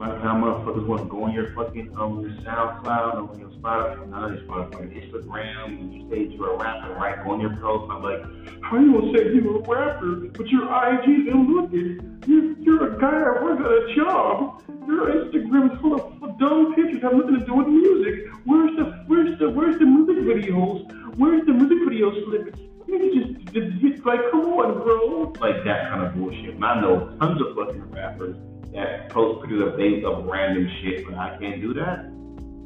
[0.00, 3.50] By the time motherfuckers want to go on your fucking um your SoundCloud on your
[3.50, 7.22] Spotify, not your Spotify, Instagram, and you say you're a rapper, right?
[7.22, 8.22] Go on your I'm like,
[8.62, 12.22] how you gonna say you're a rapper, but your IG isn't looking?
[12.26, 14.62] You're, you're a guy that works at a job.
[14.86, 18.26] Your Instagram is full of dumb pictures have nothing to do with music.
[18.44, 21.16] Where's the where's the where's the music videos?
[21.16, 22.58] Where's the music video snippets?
[22.88, 25.32] You just, just, just like, come on, bro.
[25.38, 26.54] Like that kind of bullshit.
[26.54, 28.36] And I know tons of fucking rappers
[28.72, 32.06] that post pictures of things of random shit, but I can't do that.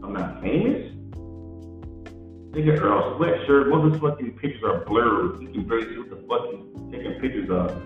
[0.03, 0.93] I'm not famous.
[2.55, 5.43] Nigga Earl Sweatshirt, of his fucking pictures are blurred.
[5.43, 7.83] You can barely see what the fuck he's taking pictures of.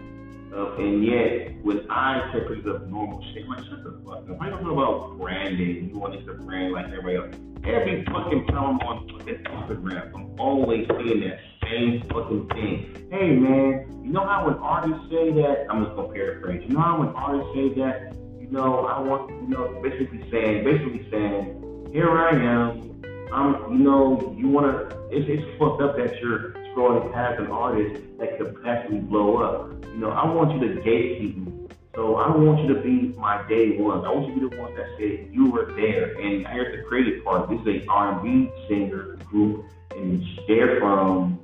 [0.54, 4.40] Uh, and yet, when I pictures of normal shit, I'm like, shut the fuck up.
[4.40, 5.90] I don't know about branding.
[5.90, 7.34] You want to brand like everybody else.
[7.64, 13.08] Every fucking time I'm on fucking Instagram, I'm always seeing that same fucking thing.
[13.11, 16.62] Hey man, you know how when artists say that, I'm just gonna paraphrase.
[16.66, 20.64] You know how when artists say that, you know, I want, you know, basically saying,
[20.64, 23.02] basically saying, here I am.
[23.32, 24.88] I'm, you know, you wanna.
[25.11, 29.85] It's, it's fucked up that you're scrolling past an artist that could possibly blow up.
[29.87, 31.68] You know, I want you to gatekeep me.
[31.94, 34.04] So I want you to be my day one.
[34.04, 36.14] I want you to be the one that said you were there.
[36.18, 37.50] And here's the crazy part.
[37.50, 39.64] This is a R&B singer group,
[39.96, 41.40] and they're from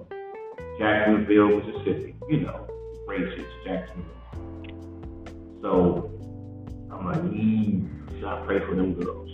[0.79, 2.15] Jacksonville, Mississippi.
[2.29, 2.69] You know,
[3.09, 4.05] racist Jacksonville.
[5.61, 6.11] So
[6.93, 9.31] I'm like, mm, I pray for them girls.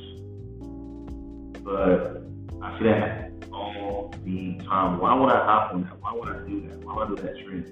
[1.63, 2.20] But
[2.63, 4.99] I see that all the time.
[4.99, 6.01] Why would I hop on that?
[6.01, 6.85] Why would I do that?
[6.85, 7.65] Why would I do that trend?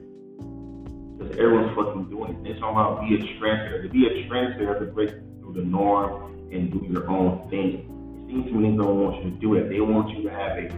[1.19, 2.51] Because everyone's fucking doing it.
[2.51, 3.83] It's all about be a trendsetter.
[3.83, 7.85] To be a trendsetter, to break through the norm and do your own thing.
[8.29, 9.69] Seems they don't want you to do it.
[9.69, 10.69] They want you to have a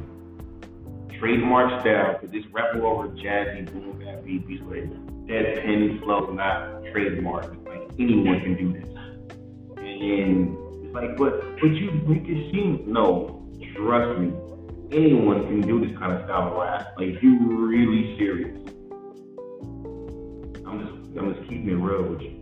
[1.18, 4.88] trademark style because this rapper over jazzy boom bap beat beats like
[5.27, 7.53] dead pen flow, not trademark.
[7.66, 8.88] Like anyone can do this.
[9.79, 13.39] And it's like, but but you make it seem no,
[13.84, 14.32] trust me,
[14.92, 16.94] anyone can do this kind of style of rap.
[16.98, 18.56] Like if you really serious.
[20.66, 22.40] I'm just I'm just keeping it real with you.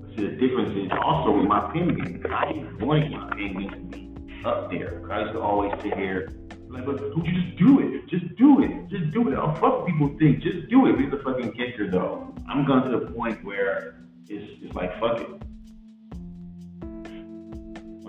[0.00, 2.24] But see the difference is also with my pen game.
[2.30, 5.10] I want my pen game to be up there.
[5.12, 6.28] I used to always sit here
[6.68, 8.06] like, but don't you just do it?
[8.08, 8.88] Just do it.
[8.88, 9.38] Just do it.
[9.38, 10.42] I'll fuck people think.
[10.42, 10.98] Just do it.
[10.98, 12.34] Be the fucking kicker though.
[12.48, 15.47] I'm going to the point where it's it's like fuck it.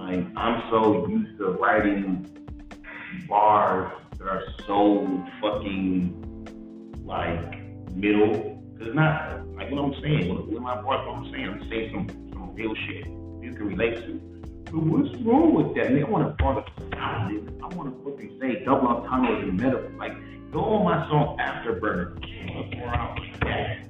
[0.10, 2.26] Like I'm so used to writing
[3.28, 8.60] bars that are so fucking like middle.
[8.80, 10.52] It's not like what I'm saying.
[10.52, 13.98] With my bars, what I'm saying, I'm saying some some real shit you can relate
[13.98, 14.14] to.
[14.72, 15.92] But what's wrong with that?
[15.92, 16.44] I want to.
[16.92, 19.92] I want to fucking say double entendre in metaphor.
[20.00, 20.14] Like,
[20.52, 22.18] go on my song Afterburner.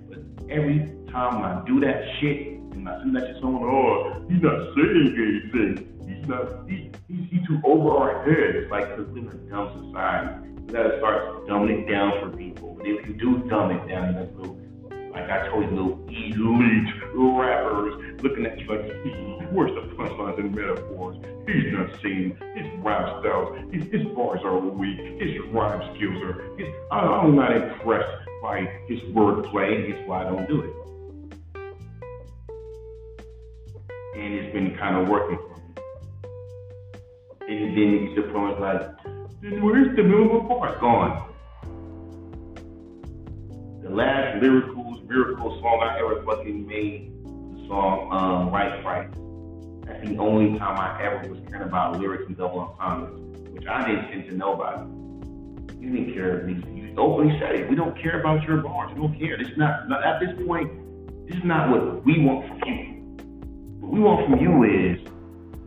[0.10, 0.80] But every
[1.14, 5.16] time I do that shit, and I send that to someone, oh, he's not saying
[5.56, 5.96] anything.
[6.68, 8.56] He, he's, he's too over our head.
[8.56, 10.50] It's like, because we live in a dumb society.
[10.68, 12.76] We gotta start dumbing it down for people.
[12.76, 14.60] But if you do dumb it down, that's little,
[15.12, 18.82] like I told you, little elite rappers looking at you like,
[19.52, 21.18] where's the punchlines and metaphors?
[21.48, 26.56] He's not saying his rhyme styles, his, his bars are weak, his rhyme skills are.
[26.58, 29.90] His, I'm not impressed by his wordplay.
[29.90, 30.74] It's why I don't do it.
[34.16, 35.59] And it's been kind of working for me.
[37.50, 38.82] And then it's the point like,
[39.60, 41.34] where's the middle part gone?
[43.82, 49.10] The last lyrical, miracle song I ever fucking made, the song um, Right Right.
[49.88, 53.84] That's the only time I ever was caring about lyrics and double entendres, which I
[53.88, 54.88] didn't tend to know about.
[55.82, 56.48] You didn't care.
[56.48, 57.68] You openly said it.
[57.68, 58.94] We don't care about your bars.
[58.94, 59.40] We don't care.
[59.40, 61.28] This is not, not at this point.
[61.28, 62.76] This is not what we want from you.
[63.80, 65.09] What we want from you is.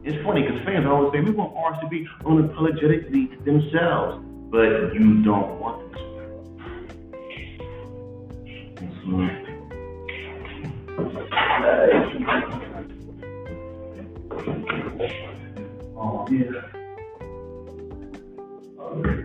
[0.04, 5.22] It's funny because fans always say we want artists to be unapologetically themselves, but you
[5.22, 6.00] don't want this.
[15.96, 16.72] Oh, yeah.
[18.92, 19.21] let's talk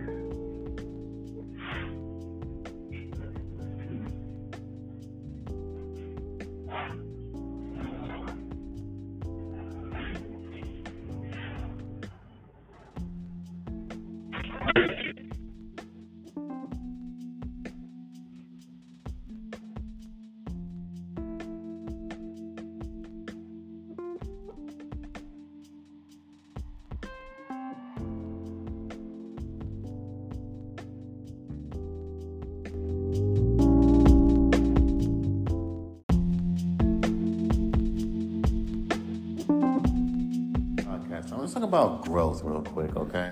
[41.78, 43.30] about growth real quick, okay?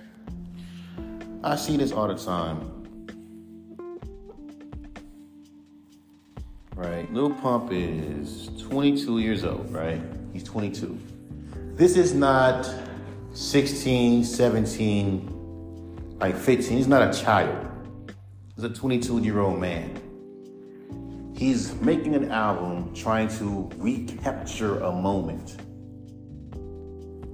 [1.42, 2.72] I see this all the time.
[6.76, 7.12] Right?
[7.12, 10.00] Lil Pump is 22 years old, right?
[10.32, 10.96] He's 22.
[11.74, 12.72] This is not
[13.32, 16.76] 16, 17, like 15.
[16.76, 17.66] He's not a child.
[18.54, 20.02] He's a 22 year old man.
[21.36, 25.56] He's making an album trying to recapture a moment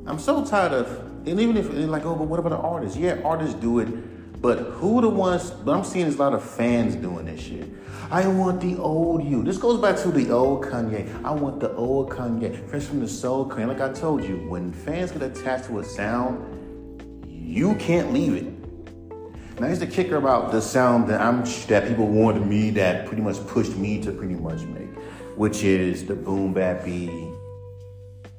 [0.04, 0.88] I'm so tired of,
[1.26, 2.96] and even if like, oh, but what about the artists?
[2.96, 5.50] Yeah, artists do it, but who the ones?
[5.50, 7.68] But I'm seeing is a lot of fans doing this shit.
[8.10, 9.44] I want the old you.
[9.44, 11.24] This goes back to the old Kanye.
[11.24, 13.68] I want the old Kanye, fresh from the soul Kanye.
[13.68, 19.60] Like I told you, when fans get attached to a sound, you can't leave it.
[19.60, 23.22] Now here's the kicker about the sound that I'm that people wanted me, that pretty
[23.22, 24.92] much pushed me to pretty much make,
[25.36, 27.31] which is the boom bap beat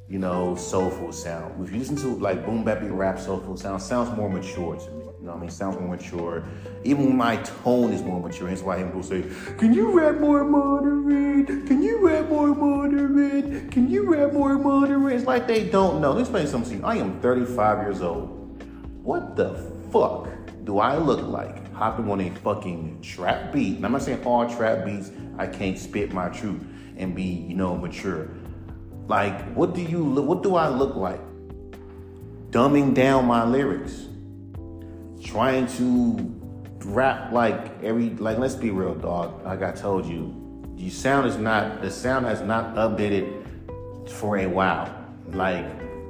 [0.08, 1.64] you know, soulful sound.
[1.64, 5.04] If you listen to like boom bap rap soulful sound, sounds more mature to me.
[5.24, 5.50] You know what I mean?
[5.52, 6.44] Sounds more mature.
[6.84, 8.50] Even my tone is more mature.
[8.50, 9.24] That's why people say,
[9.58, 11.48] Can you rap more moderate?
[11.66, 13.72] Can you rap more moderate?
[13.72, 15.16] Can you rap more moderate?
[15.16, 16.10] It's like they don't know.
[16.10, 16.86] Let me explain something to you.
[16.86, 18.62] I am 35 years old.
[19.02, 19.54] What the
[19.92, 20.28] fuck
[20.66, 23.78] do I look like hopping on a fucking trap beat?
[23.78, 26.62] And I'm not saying all trap beats, I can't spit my truth
[26.98, 28.30] and be, you know, mature.
[29.08, 31.22] Like, what do you what do I look like?
[32.52, 34.08] Dumbing down my lyrics.
[35.24, 36.34] Trying to
[36.86, 39.44] rap like every like let's be real, dog.
[39.44, 40.34] Like I told you,
[40.76, 43.44] your sound is not the sound has not updated
[44.10, 44.94] for a while.
[45.32, 45.66] Like,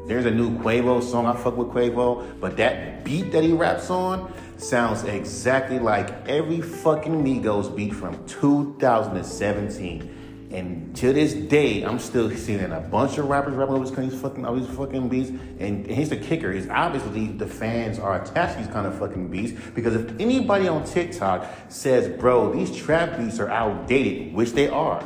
[0.07, 1.25] there's a new Quavo song.
[1.25, 6.61] I fuck with Quavo, but that beat that he raps on sounds exactly like every
[6.61, 10.22] fucking Migos beat from 2017.
[10.53, 14.45] And to this day, I'm still seeing a bunch of rappers rapping over these fucking
[14.45, 15.31] all these fucking beats.
[15.59, 19.29] And here's the kicker: is obviously the fans are attached to these kind of fucking
[19.29, 24.69] beats because if anybody on TikTok says, "Bro, these trap beats are outdated," which they
[24.69, 25.03] are,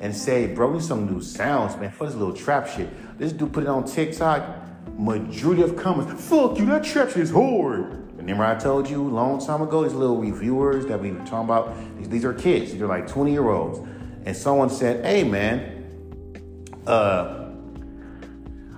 [0.00, 1.90] and say, "Bro, need some new sounds, man.
[1.90, 4.44] Fuck this little trap shit." This dude put it on TikTok.
[4.98, 9.08] Majority of comments, "Fuck you, that trap shit is hard." Remember I told you a
[9.08, 12.72] long time ago, these little reviewers that we were talking about, these, these are kids.
[12.72, 13.80] These are like 20 year olds
[14.24, 15.84] and someone said, "Hey, man,
[16.86, 17.46] uh,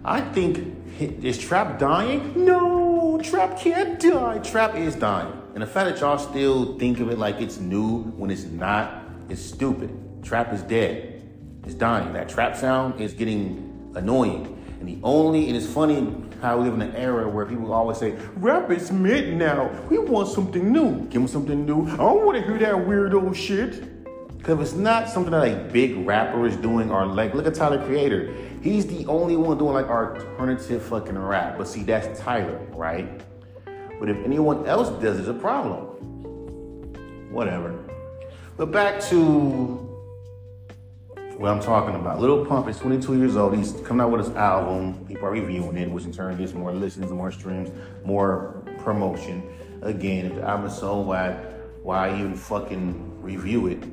[0.05, 2.33] I think is Trap dying?
[2.45, 4.39] No, Trap can't die.
[4.39, 8.03] Trap is dying, and the fact that y'all still think of it like it's new
[8.17, 9.91] when it's not is stupid.
[10.23, 11.23] Trap is dead.
[11.65, 12.13] It's dying.
[12.13, 16.75] That trap sound is getting annoying." And the only, and it's funny how we live
[16.75, 19.71] in an era where people always say, rap is mid now.
[19.89, 21.03] We want something new.
[21.03, 21.87] Give them something new.
[21.87, 23.85] I don't want to hear that weird old shit.
[24.43, 27.81] Because it's not something that a big rapper is doing, or like, look at Tyler
[27.87, 28.35] Creator.
[28.61, 31.57] He's the only one doing like alternative fucking rap.
[31.57, 33.09] But see, that's Tyler, right?
[34.01, 35.85] But if anyone else does, it's a problem.
[37.31, 37.79] Whatever.
[38.57, 39.19] But back to
[41.37, 42.21] what I'm talking about.
[42.21, 43.57] Lil Pump is 22 years old.
[43.57, 45.07] He's coming out with his album.
[45.07, 47.71] People are reviewing it, which in turn gets more listens, more streams,
[48.05, 49.49] more promotion.
[49.83, 51.45] Again, if the album is so whack,
[51.85, 53.85] why even fucking review it?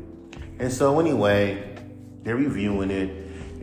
[0.59, 1.75] And so anyway,
[2.23, 3.09] they're reviewing it,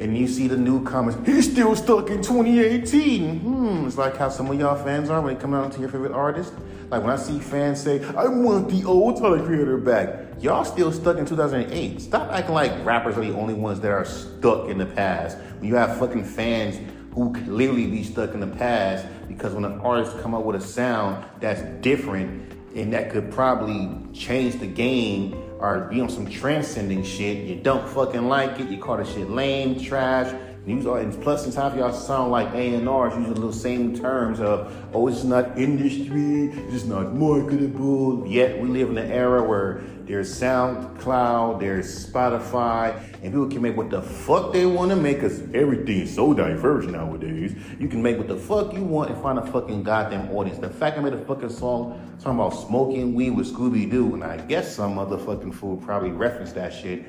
[0.00, 1.18] and you see the new comments.
[1.28, 3.40] He's still stuck in 2018.
[3.40, 3.86] Hmm.
[3.86, 6.12] It's like how some of y'all fans are when they come out to your favorite
[6.12, 6.54] artist.
[6.88, 10.90] Like when I see fans say, "I want the old Tyler Creator back." Y'all still
[10.90, 12.00] stuck in 2008.
[12.00, 15.36] Stop acting like rappers are the only ones that are stuck in the past.
[15.58, 16.78] When you have fucking fans
[17.12, 20.60] who literally be stuck in the past because when an artist come up with a
[20.60, 22.45] sound that's different
[22.76, 27.38] and that could probably change the game or be on some transcending shit.
[27.46, 28.68] You don't fucking like it.
[28.68, 30.32] You call the shit lame, trash.
[30.66, 33.96] Use all, and plus, since half y'all sound like A and R's using the same
[33.96, 38.26] terms of, oh, it's not industry, it's not marketable.
[38.26, 43.76] Yet we live in an era where there's SoundCloud, there's Spotify, and people can make
[43.76, 47.54] what the fuck they want to make because everything's so diverse nowadays.
[47.78, 50.58] You can make what the fuck you want and find a fucking goddamn audience.
[50.58, 54.24] The fact I made a fucking song talking about smoking weed with Scooby Doo, and
[54.24, 57.04] I guess some motherfucking fool probably referenced that shit,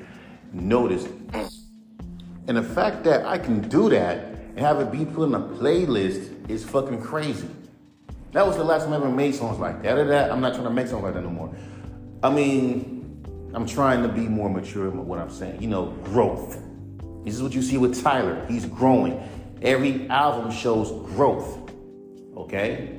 [0.52, 1.08] noticed.
[2.48, 5.40] And the fact that I can do that and have it be put in a
[5.40, 7.48] playlist is fucking crazy.
[8.32, 9.92] That was the last time I ever made songs like that.
[9.92, 11.54] Other that, I'm not trying to make songs like that no more.
[12.22, 13.22] I mean,
[13.52, 15.60] I'm trying to be more mature in what I'm saying.
[15.60, 16.58] You know, growth.
[17.22, 18.42] This is what you see with Tyler.
[18.48, 19.22] He's growing.
[19.60, 21.70] Every album shows growth.
[22.34, 22.98] Okay?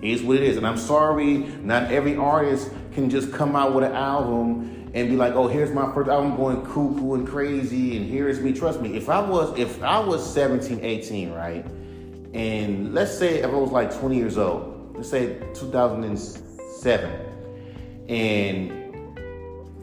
[0.00, 0.56] Is what it is.
[0.56, 5.16] And I'm sorry, not every artist can just come out with an album and be
[5.16, 8.52] like, oh, here's my first album going cuckoo and crazy, and here is me.
[8.52, 11.64] Trust me, if I was if I was 17, 18, right?
[12.32, 17.26] And let's say if I was like 20 years old, let's say 2007
[18.08, 18.80] and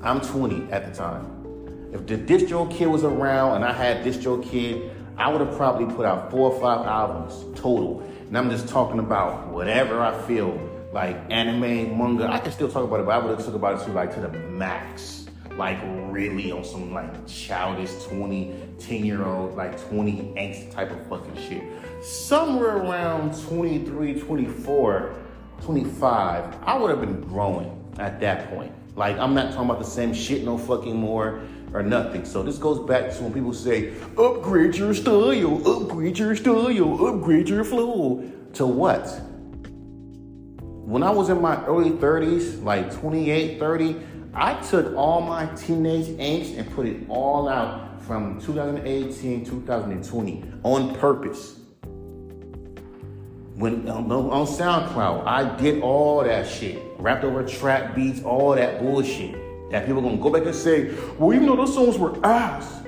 [0.02, 1.90] I'm 20 at the time.
[1.94, 6.30] If the DistroKid was around and I had DistroKid, I would have probably put out
[6.30, 8.02] four or five albums total.
[8.28, 10.52] And I'm just talking about whatever I feel,
[10.98, 12.26] like anime, manga.
[12.28, 14.16] I can still talk about it, but I would have talked about it to like
[14.16, 15.28] to the max.
[15.56, 15.78] Like
[16.10, 21.36] really on some like childish 20, 10 year old, like 20 angst type of fucking
[21.36, 21.64] shit.
[22.04, 25.16] Somewhere around 23, 24,
[25.62, 28.72] 25, I would have been growing at that point.
[28.96, 31.42] Like, I'm not talking about the same shit no fucking more
[31.74, 32.26] or nothing.
[32.26, 37.50] So this goes back to when people say, upgrade your style, upgrade your style, upgrade
[37.50, 38.28] your flow.
[38.54, 39.22] To what?
[40.88, 44.00] When I was in my early 30s, like 28, 30,
[44.34, 50.96] I took all my teenage angst and put it all out from 2018, 2020 on
[50.96, 51.60] purpose
[53.56, 58.56] when um, on, on SoundCloud, I did all that shit, rapped over trap beats, all
[58.56, 59.36] that bullshit.
[59.72, 62.82] That people gonna go back and say, well, even though those songs were ass,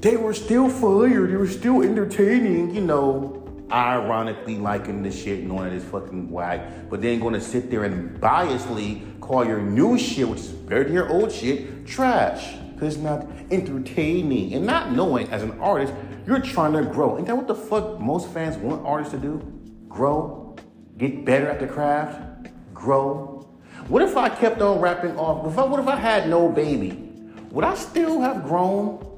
[0.00, 3.39] they were still fire, they were still entertaining, you know.
[3.72, 8.20] Ironically liking this shit, knowing that it's fucking whack, but then gonna sit there and
[8.20, 12.54] biasly call your new shit, which is better than your old shit, trash.
[12.78, 14.54] Cause it's not entertaining.
[14.54, 15.92] And not knowing as an artist,
[16.26, 17.18] you're trying to grow.
[17.18, 19.40] Ain't that what the fuck most fans want artists to do?
[19.88, 20.56] Grow,
[20.96, 23.46] get better at the craft, grow.
[23.88, 25.44] What if I kept on rapping off?
[25.44, 27.10] What if I had no baby?
[27.50, 29.09] Would I still have grown?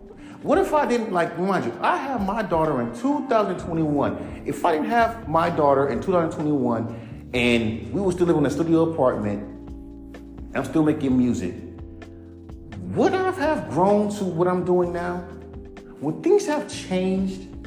[0.42, 1.78] What if I didn't like remind you?
[1.80, 4.42] I have my daughter in 2021.
[4.44, 8.50] If I didn't have my daughter in 2021, and we were still living in a
[8.50, 9.40] studio apartment,
[10.56, 11.54] I'm still making music.
[12.96, 15.24] Would I have grown to what I'm doing now?
[16.00, 17.62] Would things have changed?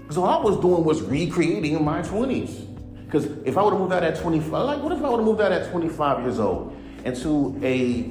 [0.00, 2.66] Because all I was doing was recreating in my 20s.
[3.04, 5.24] Because if I would have moved out at 25, like what if I would have
[5.24, 8.02] moved out at 25 years old into a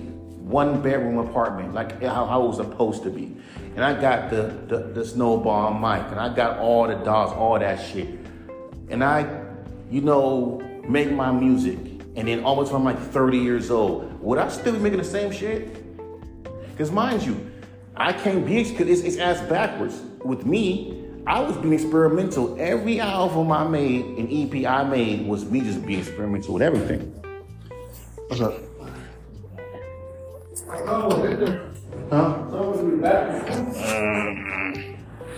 [0.46, 3.36] one bedroom apartment, like how, it was supposed to be?
[3.76, 7.60] And I got the, the, the snowball mic, and I got all the dolls, all
[7.60, 8.08] that shit.
[8.90, 9.44] And I,
[9.92, 11.78] you know, make my music.
[12.16, 15.04] And then almost when I'm like 30 years old, would I still be making the
[15.04, 15.84] same shit?
[16.72, 17.52] Because mind you,
[17.98, 20.02] I can't be, because it's, it's ass backwards.
[20.24, 22.56] With me, I was being experimental.
[22.58, 27.02] Every album I made, an EP I made, was me just being experimental with everything.
[28.28, 28.54] What's up?
[30.88, 31.72] Oh,
[32.10, 32.46] huh?
[32.86, 33.50] Someone's gonna be back.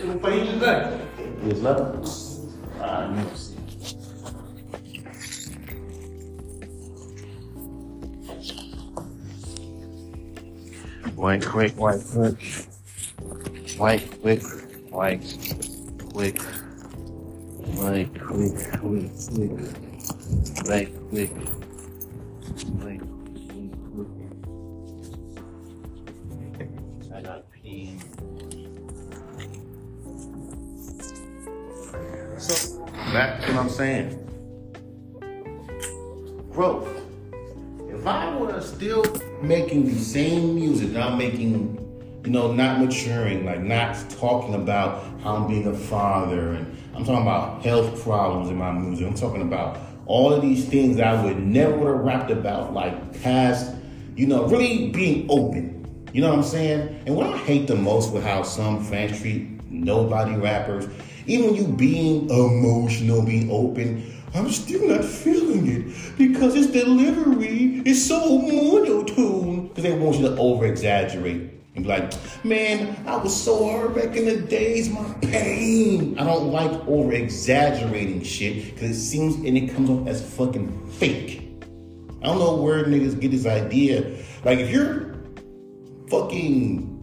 [0.03, 0.99] Um, back.
[1.45, 1.79] Yes, love.
[2.79, 3.53] Uh, let me see.
[11.15, 12.37] White, quick, white, quick.
[13.77, 14.41] White, quick,
[14.91, 15.21] white
[16.17, 16.41] quick,
[17.77, 19.51] right quick, quick, quick,
[20.67, 21.31] right quick,
[33.57, 34.23] what I'm saying.
[36.51, 36.87] Growth.
[37.89, 39.03] If I were still
[39.41, 41.83] making the same music I'm making
[42.23, 47.05] you know, not maturing, like not talking about how I'm being a father, and I'm
[47.05, 49.07] talking about health problems in my music.
[49.07, 53.73] I'm talking about all of these things I would never have rapped about, like past,
[54.17, 55.85] you know, really being open.
[56.11, 57.03] You know what I'm saying?
[57.05, 60.87] And what I hate the most with how some fans treat nobody rappers,
[61.27, 68.05] even you being emotional, being open, I'm still not feeling it because its delivery is
[68.05, 69.67] so monotone.
[69.67, 72.11] Because they want you to over exaggerate and be like,
[72.43, 76.17] man, I was so hurt back in the days, my pain.
[76.17, 80.91] I don't like over exaggerating shit because it seems and it comes off as fucking
[80.91, 81.43] fake.
[82.21, 84.17] I don't know where niggas get this idea.
[84.43, 85.15] Like, if you're
[86.09, 86.96] fucking,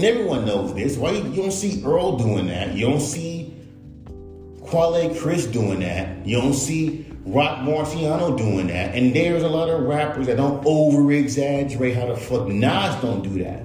[0.00, 2.72] and everyone knows this, why you, you don't see Earl doing that?
[2.72, 3.54] You don't see
[4.62, 6.26] Quelle Chris doing that.
[6.26, 8.94] You don't see Roc Marciano doing that.
[8.94, 13.20] And there's a lot of rappers that don't over exaggerate how the fuck Nas don't
[13.20, 13.62] do that.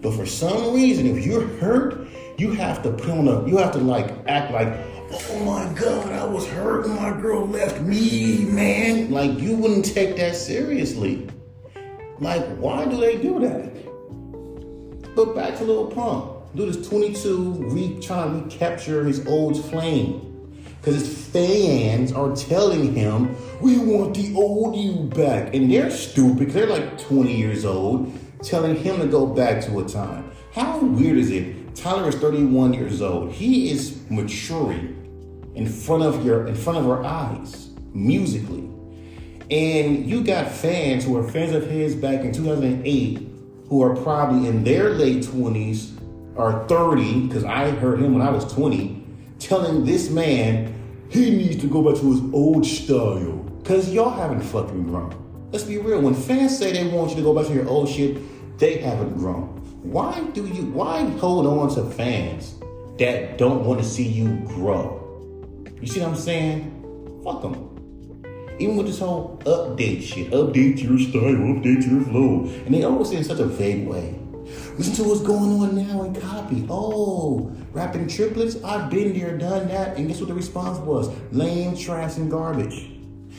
[0.00, 2.06] But for some reason, if you're hurt,
[2.38, 4.68] you have to put on a, you have to like act like,
[5.10, 9.10] oh my God, I was hurt when my girl left me, man.
[9.10, 11.28] Like you wouldn't take that seriously.
[12.20, 13.85] Like, why do they do that?
[15.16, 16.54] But back to Lil Pump.
[16.54, 20.52] Dude is 22, re, trying to recapture his old flame.
[20.78, 25.54] Because his fans are telling him, we want the old you back.
[25.54, 28.12] And they're stupid they're like 20 years old
[28.42, 30.30] telling him to go back to a time.
[30.52, 31.74] How weird is it?
[31.74, 33.32] Tyler is 31 years old.
[33.32, 38.68] He is maturing in front of your in front of our eyes musically.
[39.50, 43.35] And you got fans who are fans of his back in 2008
[43.68, 45.92] who are probably in their late 20s
[46.36, 49.04] or 30 because I heard him when I was 20
[49.38, 50.72] telling this man
[51.08, 55.14] he needs to go back to his old style because y'all haven't fucking grown.
[55.52, 56.00] Let's be real.
[56.00, 58.18] When fans say they want you to go back to your old shit,
[58.58, 59.46] they haven't grown.
[59.82, 62.56] Why do you why hold on to fans
[62.98, 65.02] that don't want to see you grow?
[65.80, 67.20] You see what I'm saying?
[67.22, 67.75] Fuck them.
[68.58, 72.50] Even with this whole update shit, update your style, update your flow.
[72.64, 74.18] And they always say in such a vague way.
[74.78, 76.66] Listen to what's going on now and copy.
[76.70, 78.62] Oh, rapping triplets?
[78.62, 79.96] I've been there, done that.
[79.96, 81.10] And guess what the response was?
[81.32, 82.92] Lame, trash, and garbage.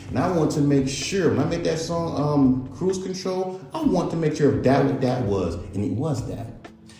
[0.10, 3.84] And I want to make sure when I make that song, um, Cruise Control, I
[3.84, 6.48] want to make sure that what that was, and it was that.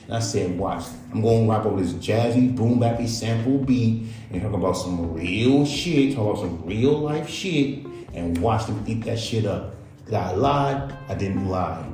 [0.08, 4.08] And I said, watch, I'm going to rap over this jazzy, boom bappy sample beat
[4.32, 7.86] and talk about some real shit, talk about some real life shit,
[8.18, 9.76] and watch them eat that shit up.
[10.06, 11.86] Cause I lied, I didn't lie.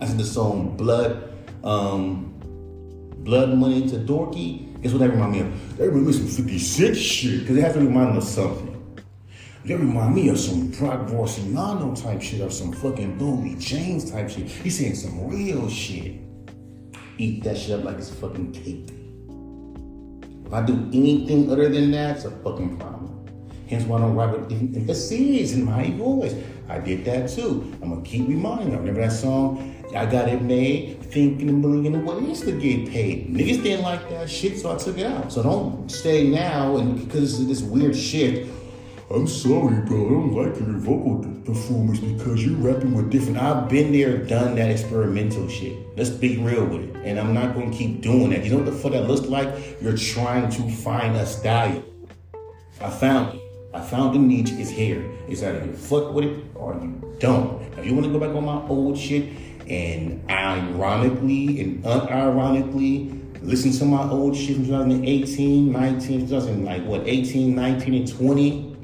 [0.00, 1.34] I said the song Blood,
[1.64, 2.34] um,
[3.18, 4.80] Blood Money to Dorky.
[4.82, 5.76] Guess what that remind me of?
[5.76, 8.70] That remind me of some 56 shit, because it has to remind me of something.
[9.64, 14.30] They remind me of some Roc Marciano type shit or some fucking Boldy James type
[14.30, 14.48] shit.
[14.48, 16.14] He's saying some real shit.
[17.18, 18.88] Eat that shit up like it's fucking cake.
[20.46, 22.99] If I do anything other than that, it's a fucking problem.
[23.70, 26.34] Hence why I don't write with emphasis in my voice.
[26.68, 27.72] I did that too.
[27.80, 28.80] I'm gonna keep reminding them.
[28.80, 29.76] Remember that song?
[29.94, 33.32] I got it made thinking a million ways to get paid.
[33.32, 35.32] Niggas didn't like that shit, so I took it out.
[35.32, 38.48] So don't stay now and because of this weird shit.
[39.08, 40.06] I'm sorry, bro.
[40.06, 43.38] I don't like your vocal performance because you're rapping with different.
[43.38, 45.96] I've been there, done that experimental shit.
[45.96, 46.96] Let's be real with it.
[47.04, 48.44] And I'm not gonna keep doing that.
[48.44, 49.80] You know what the fuck that looks like?
[49.80, 51.84] You're trying to find a style.
[52.80, 53.39] I found it.
[53.72, 54.50] I found the niche.
[54.52, 55.08] It's here.
[55.28, 57.62] It's either you fuck with it or you don't.
[57.78, 59.28] If you want to go back on my old shit
[59.68, 67.02] and ironically and unironically listen to my old shit from 2018, 19, 2000, like what,
[67.06, 68.76] 18, 19, and 20,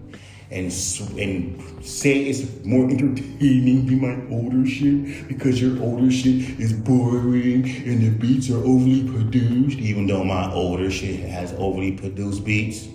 [0.50, 0.72] and
[1.18, 7.64] and say it's more entertaining than my older shit because your older shit is boring
[7.84, 12.86] and the beats are overly produced, even though my older shit has overly produced beats.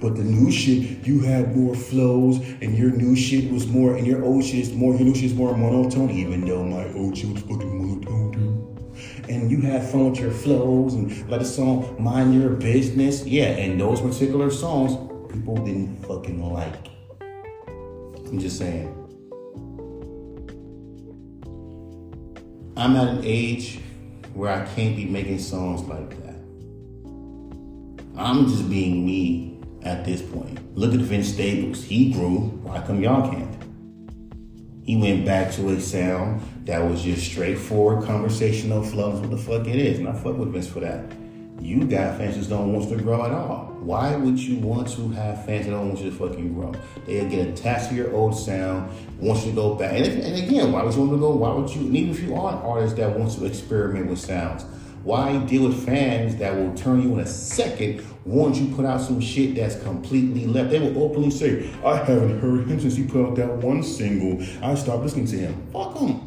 [0.00, 4.06] But the new shit, you had more flows, and your new shit was more, and
[4.06, 7.16] your old shit is more, your new shit is more monotone, even though my old
[7.16, 8.62] shit was fucking monotone too.
[9.28, 13.26] And you had fun with your flows and let the song mind your business.
[13.26, 14.92] Yeah, and those particular songs,
[15.32, 16.88] people didn't fucking like.
[17.20, 18.92] I'm just saying.
[22.76, 23.80] I'm at an age
[24.34, 26.36] where I can't be making songs like that.
[28.16, 29.55] I'm just being me
[29.86, 30.76] at this point.
[30.76, 31.84] Look at Vince Staples.
[31.84, 32.38] He grew.
[32.64, 33.54] Why come y'all can't?
[34.82, 39.20] He went back to a sound that was just straightforward conversational flows.
[39.20, 39.98] What the fuck it is.
[39.98, 41.04] And I fuck with Vince for that.
[41.60, 43.76] You got fans that don't want to grow at all.
[43.80, 46.72] Why would you want to have fans that don't want you to fucking grow?
[47.06, 49.92] They get attached to your old sound, want you to go back.
[49.92, 51.30] And, and again, why would you want to go?
[51.30, 51.82] Why would you?
[51.82, 54.64] And even if you are an artist that wants to experiment with sounds,
[55.06, 59.00] why deal with fans that will turn you in a second once you put out
[59.00, 60.70] some shit that's completely left?
[60.70, 64.44] They will openly say, I haven't heard him since he put out that one single.
[64.60, 65.66] I stopped listening to him.
[65.72, 66.18] Fuck him.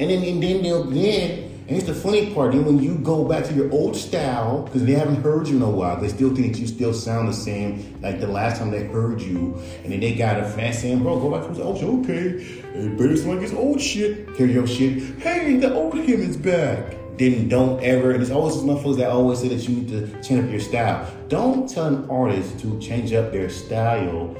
[0.00, 3.24] And then, and then they'll then and it's the funny part, then when you go
[3.24, 6.34] back to your old style, because they haven't heard you in a while, they still
[6.34, 9.58] think that you still sound the same like the last time they heard you.
[9.82, 11.88] And then they got a fan saying, bro, go back to his old shit.
[11.88, 12.44] Okay,
[12.74, 14.28] it better sound like his old shit.
[14.36, 15.18] Hear your shit.
[15.20, 16.96] Hey, the old him is back.
[17.16, 20.22] Then don't ever, and it's always these motherfuckers that always say that you need to
[20.22, 21.10] change up your style.
[21.28, 24.36] Don't tell an artist to change up their style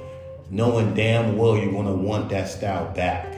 [0.51, 3.34] knowing damn well you're gonna want that style back.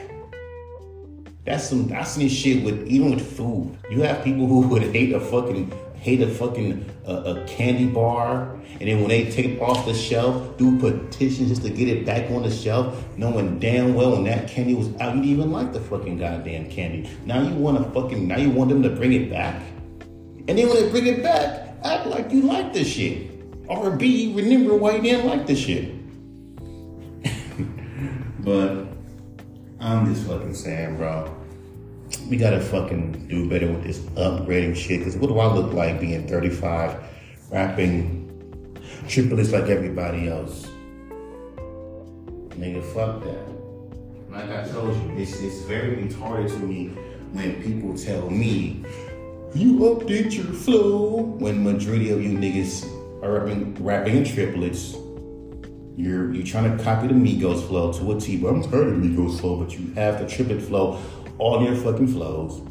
[1.46, 3.78] That's some I seen shit with even with food.
[3.88, 8.56] You have people who would hate a fucking hate a fucking uh, a candy bar,
[8.80, 12.30] and then when they take off the shelf, do petitions just to get it back
[12.32, 15.72] on the shelf, knowing damn well when that candy was out, you didn't even like
[15.72, 17.08] the fucking goddamn candy.
[17.24, 19.62] Now you want to fucking now you want them to bring it back,
[20.48, 23.30] and then when they bring it back, act like you like the shit,
[23.68, 25.92] or B remember why you didn't like the shit.
[28.44, 28.86] but
[29.78, 31.35] I'm just fucking saying, bro.
[32.28, 35.04] We gotta fucking do better with this upgrading shit.
[35.04, 36.96] Cause what do I look like being 35,
[37.50, 40.66] rapping triplets like everybody else?
[42.56, 43.46] Nigga, fuck that.
[44.30, 46.88] Like I told you, it's, it's very retarded to me
[47.32, 48.84] when people tell me,
[49.54, 52.84] you update your flow when majority of you niggas
[53.22, 54.96] are rapping, rapping in triplets
[55.96, 58.94] you're you're trying to copy the Migos flow to a T, but I'm tired of
[58.96, 61.00] Migos flow, but you have the triplet flow,
[61.38, 62.62] all your fucking flows.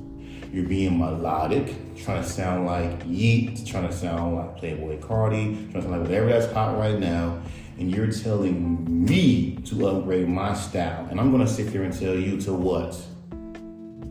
[0.52, 5.74] You're being melodic, trying to sound like Yeat, trying to sound like Playboy Carti, trying
[5.74, 7.42] to sound like whatever that's hot right now.
[7.78, 11.08] And you're telling me to upgrade my style.
[11.12, 12.94] And I'm gonna sit here and tell you to what?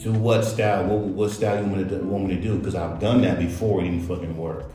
[0.03, 0.85] To what style?
[0.85, 2.59] What, what style you want, to, want me to do?
[2.59, 4.71] Because I've done that before, it didn't fucking work.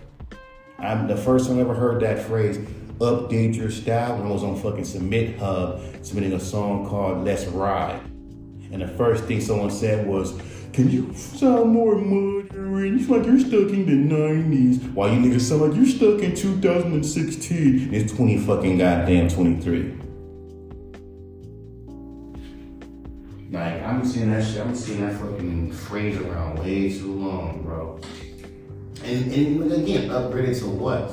[0.80, 2.57] I'm the first time I ever heard that phrase
[2.99, 8.09] update your style when I was on fucking SubmitHub submitting a song called Let's Ride.
[8.72, 10.39] And the first thing someone said was,
[10.74, 12.99] Can you sound more modern?
[12.99, 14.93] Sound like you're stuck in the 90s.
[14.93, 17.93] While you niggas sound like you're stuck in 2016.
[17.93, 19.95] It's 20 fucking goddamn 23.
[23.51, 27.11] Like, I've been seeing that shit, I've been seeing that fucking phrase around way too
[27.13, 27.99] long, bro.
[29.03, 31.07] And, and again, upgraded to what?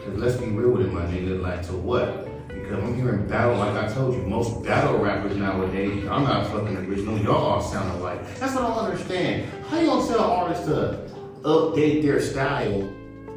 [0.00, 1.40] Cause let's be real with it, my nigga.
[1.40, 2.27] Like to what?
[2.68, 6.76] Because I'm hearing battle, like I told you, most battle rappers nowadays, I'm not fucking
[6.76, 7.16] original.
[7.18, 8.20] Y'all all sound alike.
[8.36, 9.50] That's what I don't understand.
[9.70, 11.10] How you gonna tell artists to
[11.44, 12.82] update their style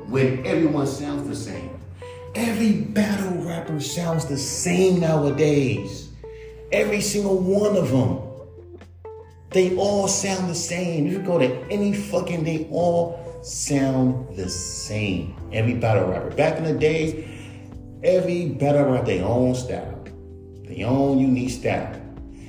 [0.07, 1.69] when everyone sounds the same?
[2.35, 6.09] Every battle rapper sounds the same nowadays.
[6.73, 8.19] Every single one of them.
[9.51, 11.07] They all sound the same.
[11.07, 15.35] You go to any fucking, they all sound the same.
[15.53, 16.31] Every battle rapper.
[16.31, 17.30] Back in the days,
[18.03, 20.03] every battle rapper their own style,
[20.67, 21.95] their own unique style.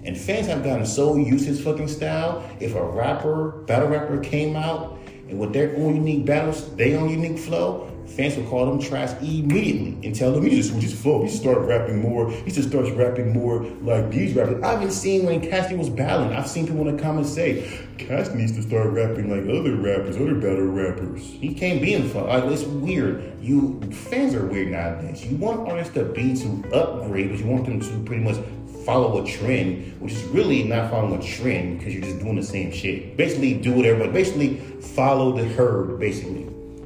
[0.05, 2.43] And fans have gotten so used to his fucking style.
[2.59, 4.99] If a rapper, battle rapper came out
[5.29, 9.11] and with their own unique battles, their own unique flow, fans would call them trash
[9.23, 11.23] immediately and tell them, you just switch his flow.
[11.23, 12.31] He start rapping more.
[12.31, 14.63] He just start rapping more like these rappers.
[14.63, 18.31] I've been seeing when Cassidy was battling, I've seen people in the comments say, Cass
[18.35, 21.23] needs to start rapping like other rappers, other battle rappers.
[21.23, 22.27] He can't be in fun.
[22.27, 23.41] Like, it's weird.
[23.41, 25.25] You fans are weird nowadays.
[25.25, 28.37] You want artists to be to upgrade, but you want them to pretty much
[28.85, 32.43] follow a trend, which is really not following a trend because you're just doing the
[32.43, 33.17] same shit.
[33.17, 34.11] Basically, do whatever.
[34.11, 36.01] Basically, follow the herd.
[36.01, 36.42] Basically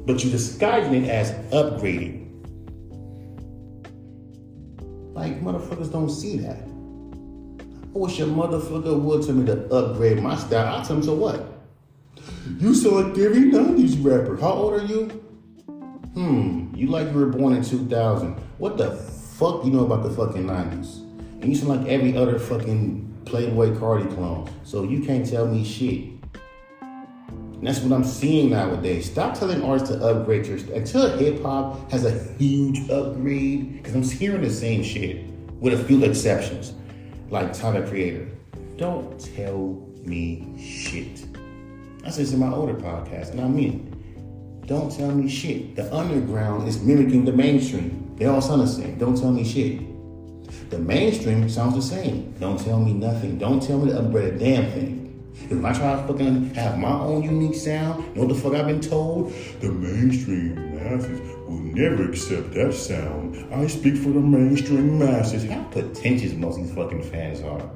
[0.07, 2.23] but you're disguising it as upgrading.
[5.13, 6.63] Like motherfuckers don't see that.
[7.93, 10.79] I wish a motherfucker would tell me to upgrade my style.
[10.79, 11.45] I tell him so what?
[12.57, 14.37] You saw like every 90s rapper.
[14.37, 15.07] How old are you?
[16.13, 18.33] Hmm, you like you were born in 2000.
[18.59, 21.01] What the fuck you know about the fucking 90s?
[21.41, 24.49] And you sound like every other fucking Playboy Carti clone.
[24.63, 26.16] So you can't tell me shit.
[27.61, 29.09] That's what I'm seeing nowadays.
[29.11, 33.77] Stop telling artists to upgrade your until hip hop has a huge upgrade.
[33.77, 35.25] Because I'm hearing the same shit
[35.59, 36.73] with a few exceptions,
[37.29, 38.27] like Tyler Creator.
[38.77, 41.25] Don't tell me shit.
[42.05, 43.91] I said this in my older podcast, and I mean
[44.61, 44.67] it.
[44.67, 45.75] Don't tell me shit.
[45.75, 48.13] The underground is mimicking the mainstream.
[48.17, 48.97] They all sound the same.
[48.97, 49.81] Don't tell me shit.
[50.69, 52.33] The mainstream sounds the same.
[52.39, 53.37] Don't tell me nothing.
[53.37, 55.06] Don't tell me to upgrade a damn thing.
[55.49, 58.53] If I try to fucking have my own unique sound, you know what the fuck
[58.53, 59.33] I've been told?
[59.61, 63.53] The mainstream masses will never accept that sound.
[63.53, 65.49] I speak for the mainstream masses.
[65.49, 67.69] How pretentious most of these fucking fans are.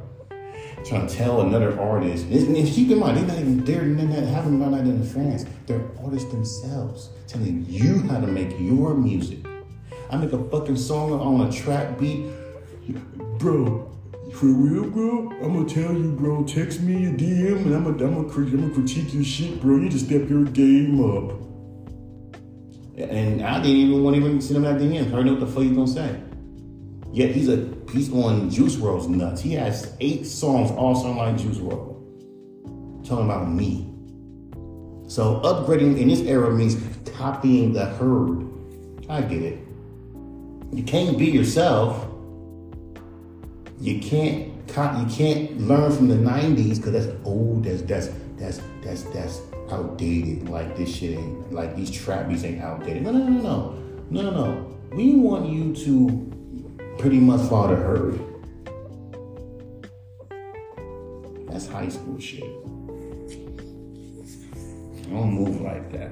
[0.84, 4.59] Trying to tell another artist, and keep in mind, they're not even, they're not having
[4.59, 5.45] not in the fans.
[5.68, 9.39] They're artists themselves telling you how to make your music.
[10.09, 12.26] I make a fucking song on a trap beat.
[13.38, 13.91] Bro,
[14.42, 15.30] for real, bro?
[15.44, 16.44] I'm gonna tell you, bro.
[16.44, 19.78] Text me a DM and I'm gonna, I'm gonna, I'm critique your shit, bro.
[19.78, 21.38] You just step your game up.
[22.98, 25.12] And I didn't even want to even send him that DM.
[25.12, 26.20] I already know what the fuck he's gonna say.
[27.14, 29.42] Yet he's a he's on Juice WRLD's nuts.
[29.42, 33.08] He has eight songs, all sound like Juice WRLD.
[33.08, 33.94] Talking about me.
[35.08, 36.78] So upgrading in this era means
[37.16, 38.50] copying the herd.
[39.08, 39.60] I get it.
[40.74, 42.11] You can't be yourself
[43.82, 49.03] you can't you can't learn from the 90s because that's old that's that's that's that's
[49.03, 50.47] that's outdated.
[50.47, 53.01] Like this shit ain't like these trap beats ain't outdated.
[53.01, 54.77] No no no no no no no.
[54.91, 58.21] We want you to pretty much follow the herd.
[61.49, 62.43] That's high school shit.
[65.09, 66.11] Don't move like that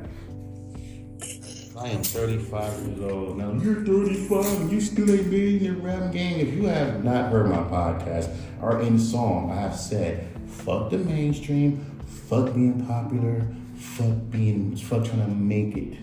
[1.81, 3.37] I am 35 years old.
[3.37, 6.45] Now you're 35 and you still ain't been in the rap game.
[6.45, 10.97] If you have not heard my podcast or any song, I have said, fuck the
[10.97, 11.79] mainstream,
[12.27, 15.97] fuck being popular, fuck being, fuck trying to make it.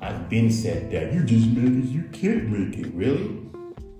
[0.00, 1.12] I've been said that.
[1.12, 2.92] You just make it, you can't make it.
[2.92, 3.38] Really?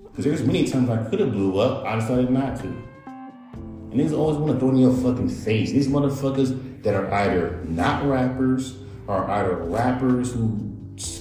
[0.03, 2.67] Because there's many times I could have blew up, I decided not to.
[3.05, 5.71] And niggas always want to throw in your fucking face.
[5.71, 10.77] These motherfuckers that are either not rappers are either rappers who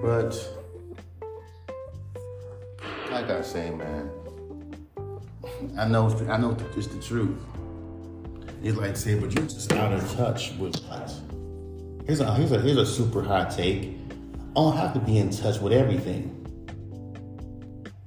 [0.00, 0.56] But
[3.10, 4.10] like I say, man,
[5.76, 7.36] I know I know it's the truth.
[8.62, 11.20] It's like saying, but you're just out of touch with us.
[12.06, 13.96] Here's a here's a here's a super hot take.
[14.50, 16.34] I don't have to be in touch with everything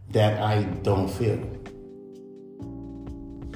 [0.09, 1.39] that I don't feel.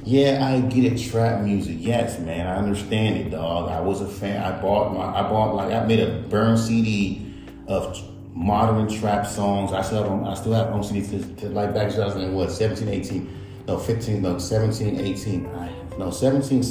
[0.03, 1.09] Yeah, I get it.
[1.09, 2.47] Trap music, yes, man.
[2.47, 3.71] I understand it, dog.
[3.71, 4.41] I was a fan.
[4.41, 5.03] I bought my.
[5.03, 7.33] I bought like I made a burn CD
[7.67, 7.99] of
[8.33, 9.73] modern trap songs.
[9.73, 10.23] I still have.
[10.23, 14.21] I still have on CD to, to like back 2000 what 17, 18, no 15,
[14.21, 15.47] no 17, 18.
[15.47, 16.63] I no, 17,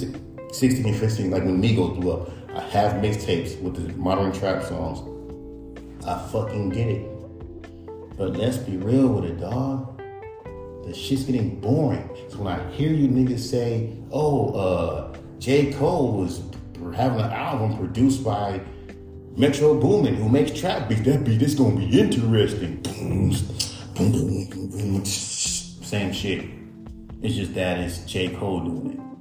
[0.53, 2.31] 16, and 15, like when Migos blew up.
[2.55, 5.01] I have mixtapes with the modern trap songs.
[6.07, 8.17] I fucking get it.
[8.17, 10.01] But let's be real with it, dog.
[10.85, 12.09] the shit's getting boring.
[12.29, 15.73] So when I hear you niggas say, oh, uh, J.
[15.73, 16.43] Cole was
[16.95, 18.61] having an album produced by
[19.37, 22.85] Metro Boomin, who makes trap beats, that beat is gonna be interesting.
[25.05, 26.45] Same shit.
[27.21, 28.29] It's just that it's J.
[28.37, 29.14] Cole doing it.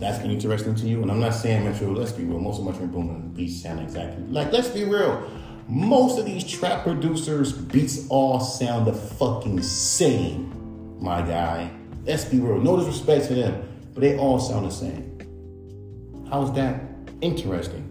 [0.00, 1.02] That's interesting to you.
[1.02, 4.24] And I'm not saying Metro, let's be real, most of Metro Boomin beats sound exactly
[4.24, 5.30] like, let's be real.
[5.68, 10.52] Most of these trap producers' beats all sound the fucking same,
[11.00, 11.70] my guy.
[12.04, 12.60] Let's be real.
[12.60, 16.26] No disrespect to them, but they all sound the same.
[16.28, 16.82] How is that
[17.20, 17.86] interesting?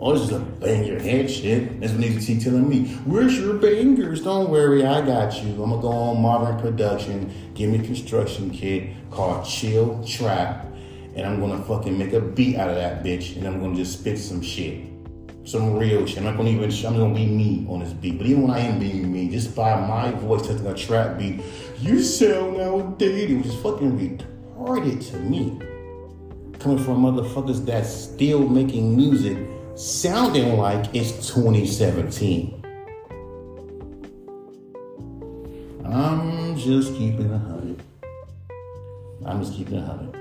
[0.00, 1.80] Oh, this is a bang your head shit.
[1.80, 2.88] That's what niggas telling me.
[3.04, 4.22] Where's your bangers?
[4.22, 5.62] Don't worry, I got you.
[5.62, 10.66] I'm gonna go on modern production, give me a construction kit called Chill Trap,
[11.16, 14.00] and I'm gonna fucking make a beat out of that bitch, and I'm gonna just
[14.00, 14.94] spit some shit
[15.44, 16.18] some real shit.
[16.18, 16.70] I'm not gonna even.
[16.86, 18.18] I'm gonna be me on this beat.
[18.18, 21.42] But even when I am being me, just by my voice touching a trap beat,
[21.80, 25.58] you sound outdated, which is fucking retarded to me.
[26.58, 29.36] Coming from motherfuckers that's still making music,
[29.74, 32.62] sounding like it's 2017.
[35.84, 37.82] I'm just keeping a hundred.
[39.26, 40.13] I'm just keeping a hundred.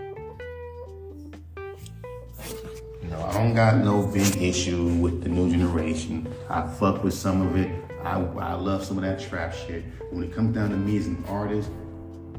[3.09, 6.33] Know, I don't got no big issue with the new generation.
[6.49, 7.71] I fuck with some of it.
[8.03, 9.85] I, I love some of that trap shit.
[10.11, 11.69] When it comes down to me as an artist,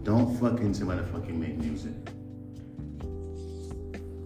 [0.02, 1.92] don't fucking somebody fucking make music.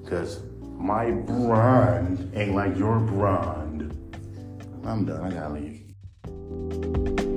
[0.09, 3.93] Cause my brand ain't like your brand.
[4.85, 5.21] I'm done.
[5.23, 7.28] I gotta leave.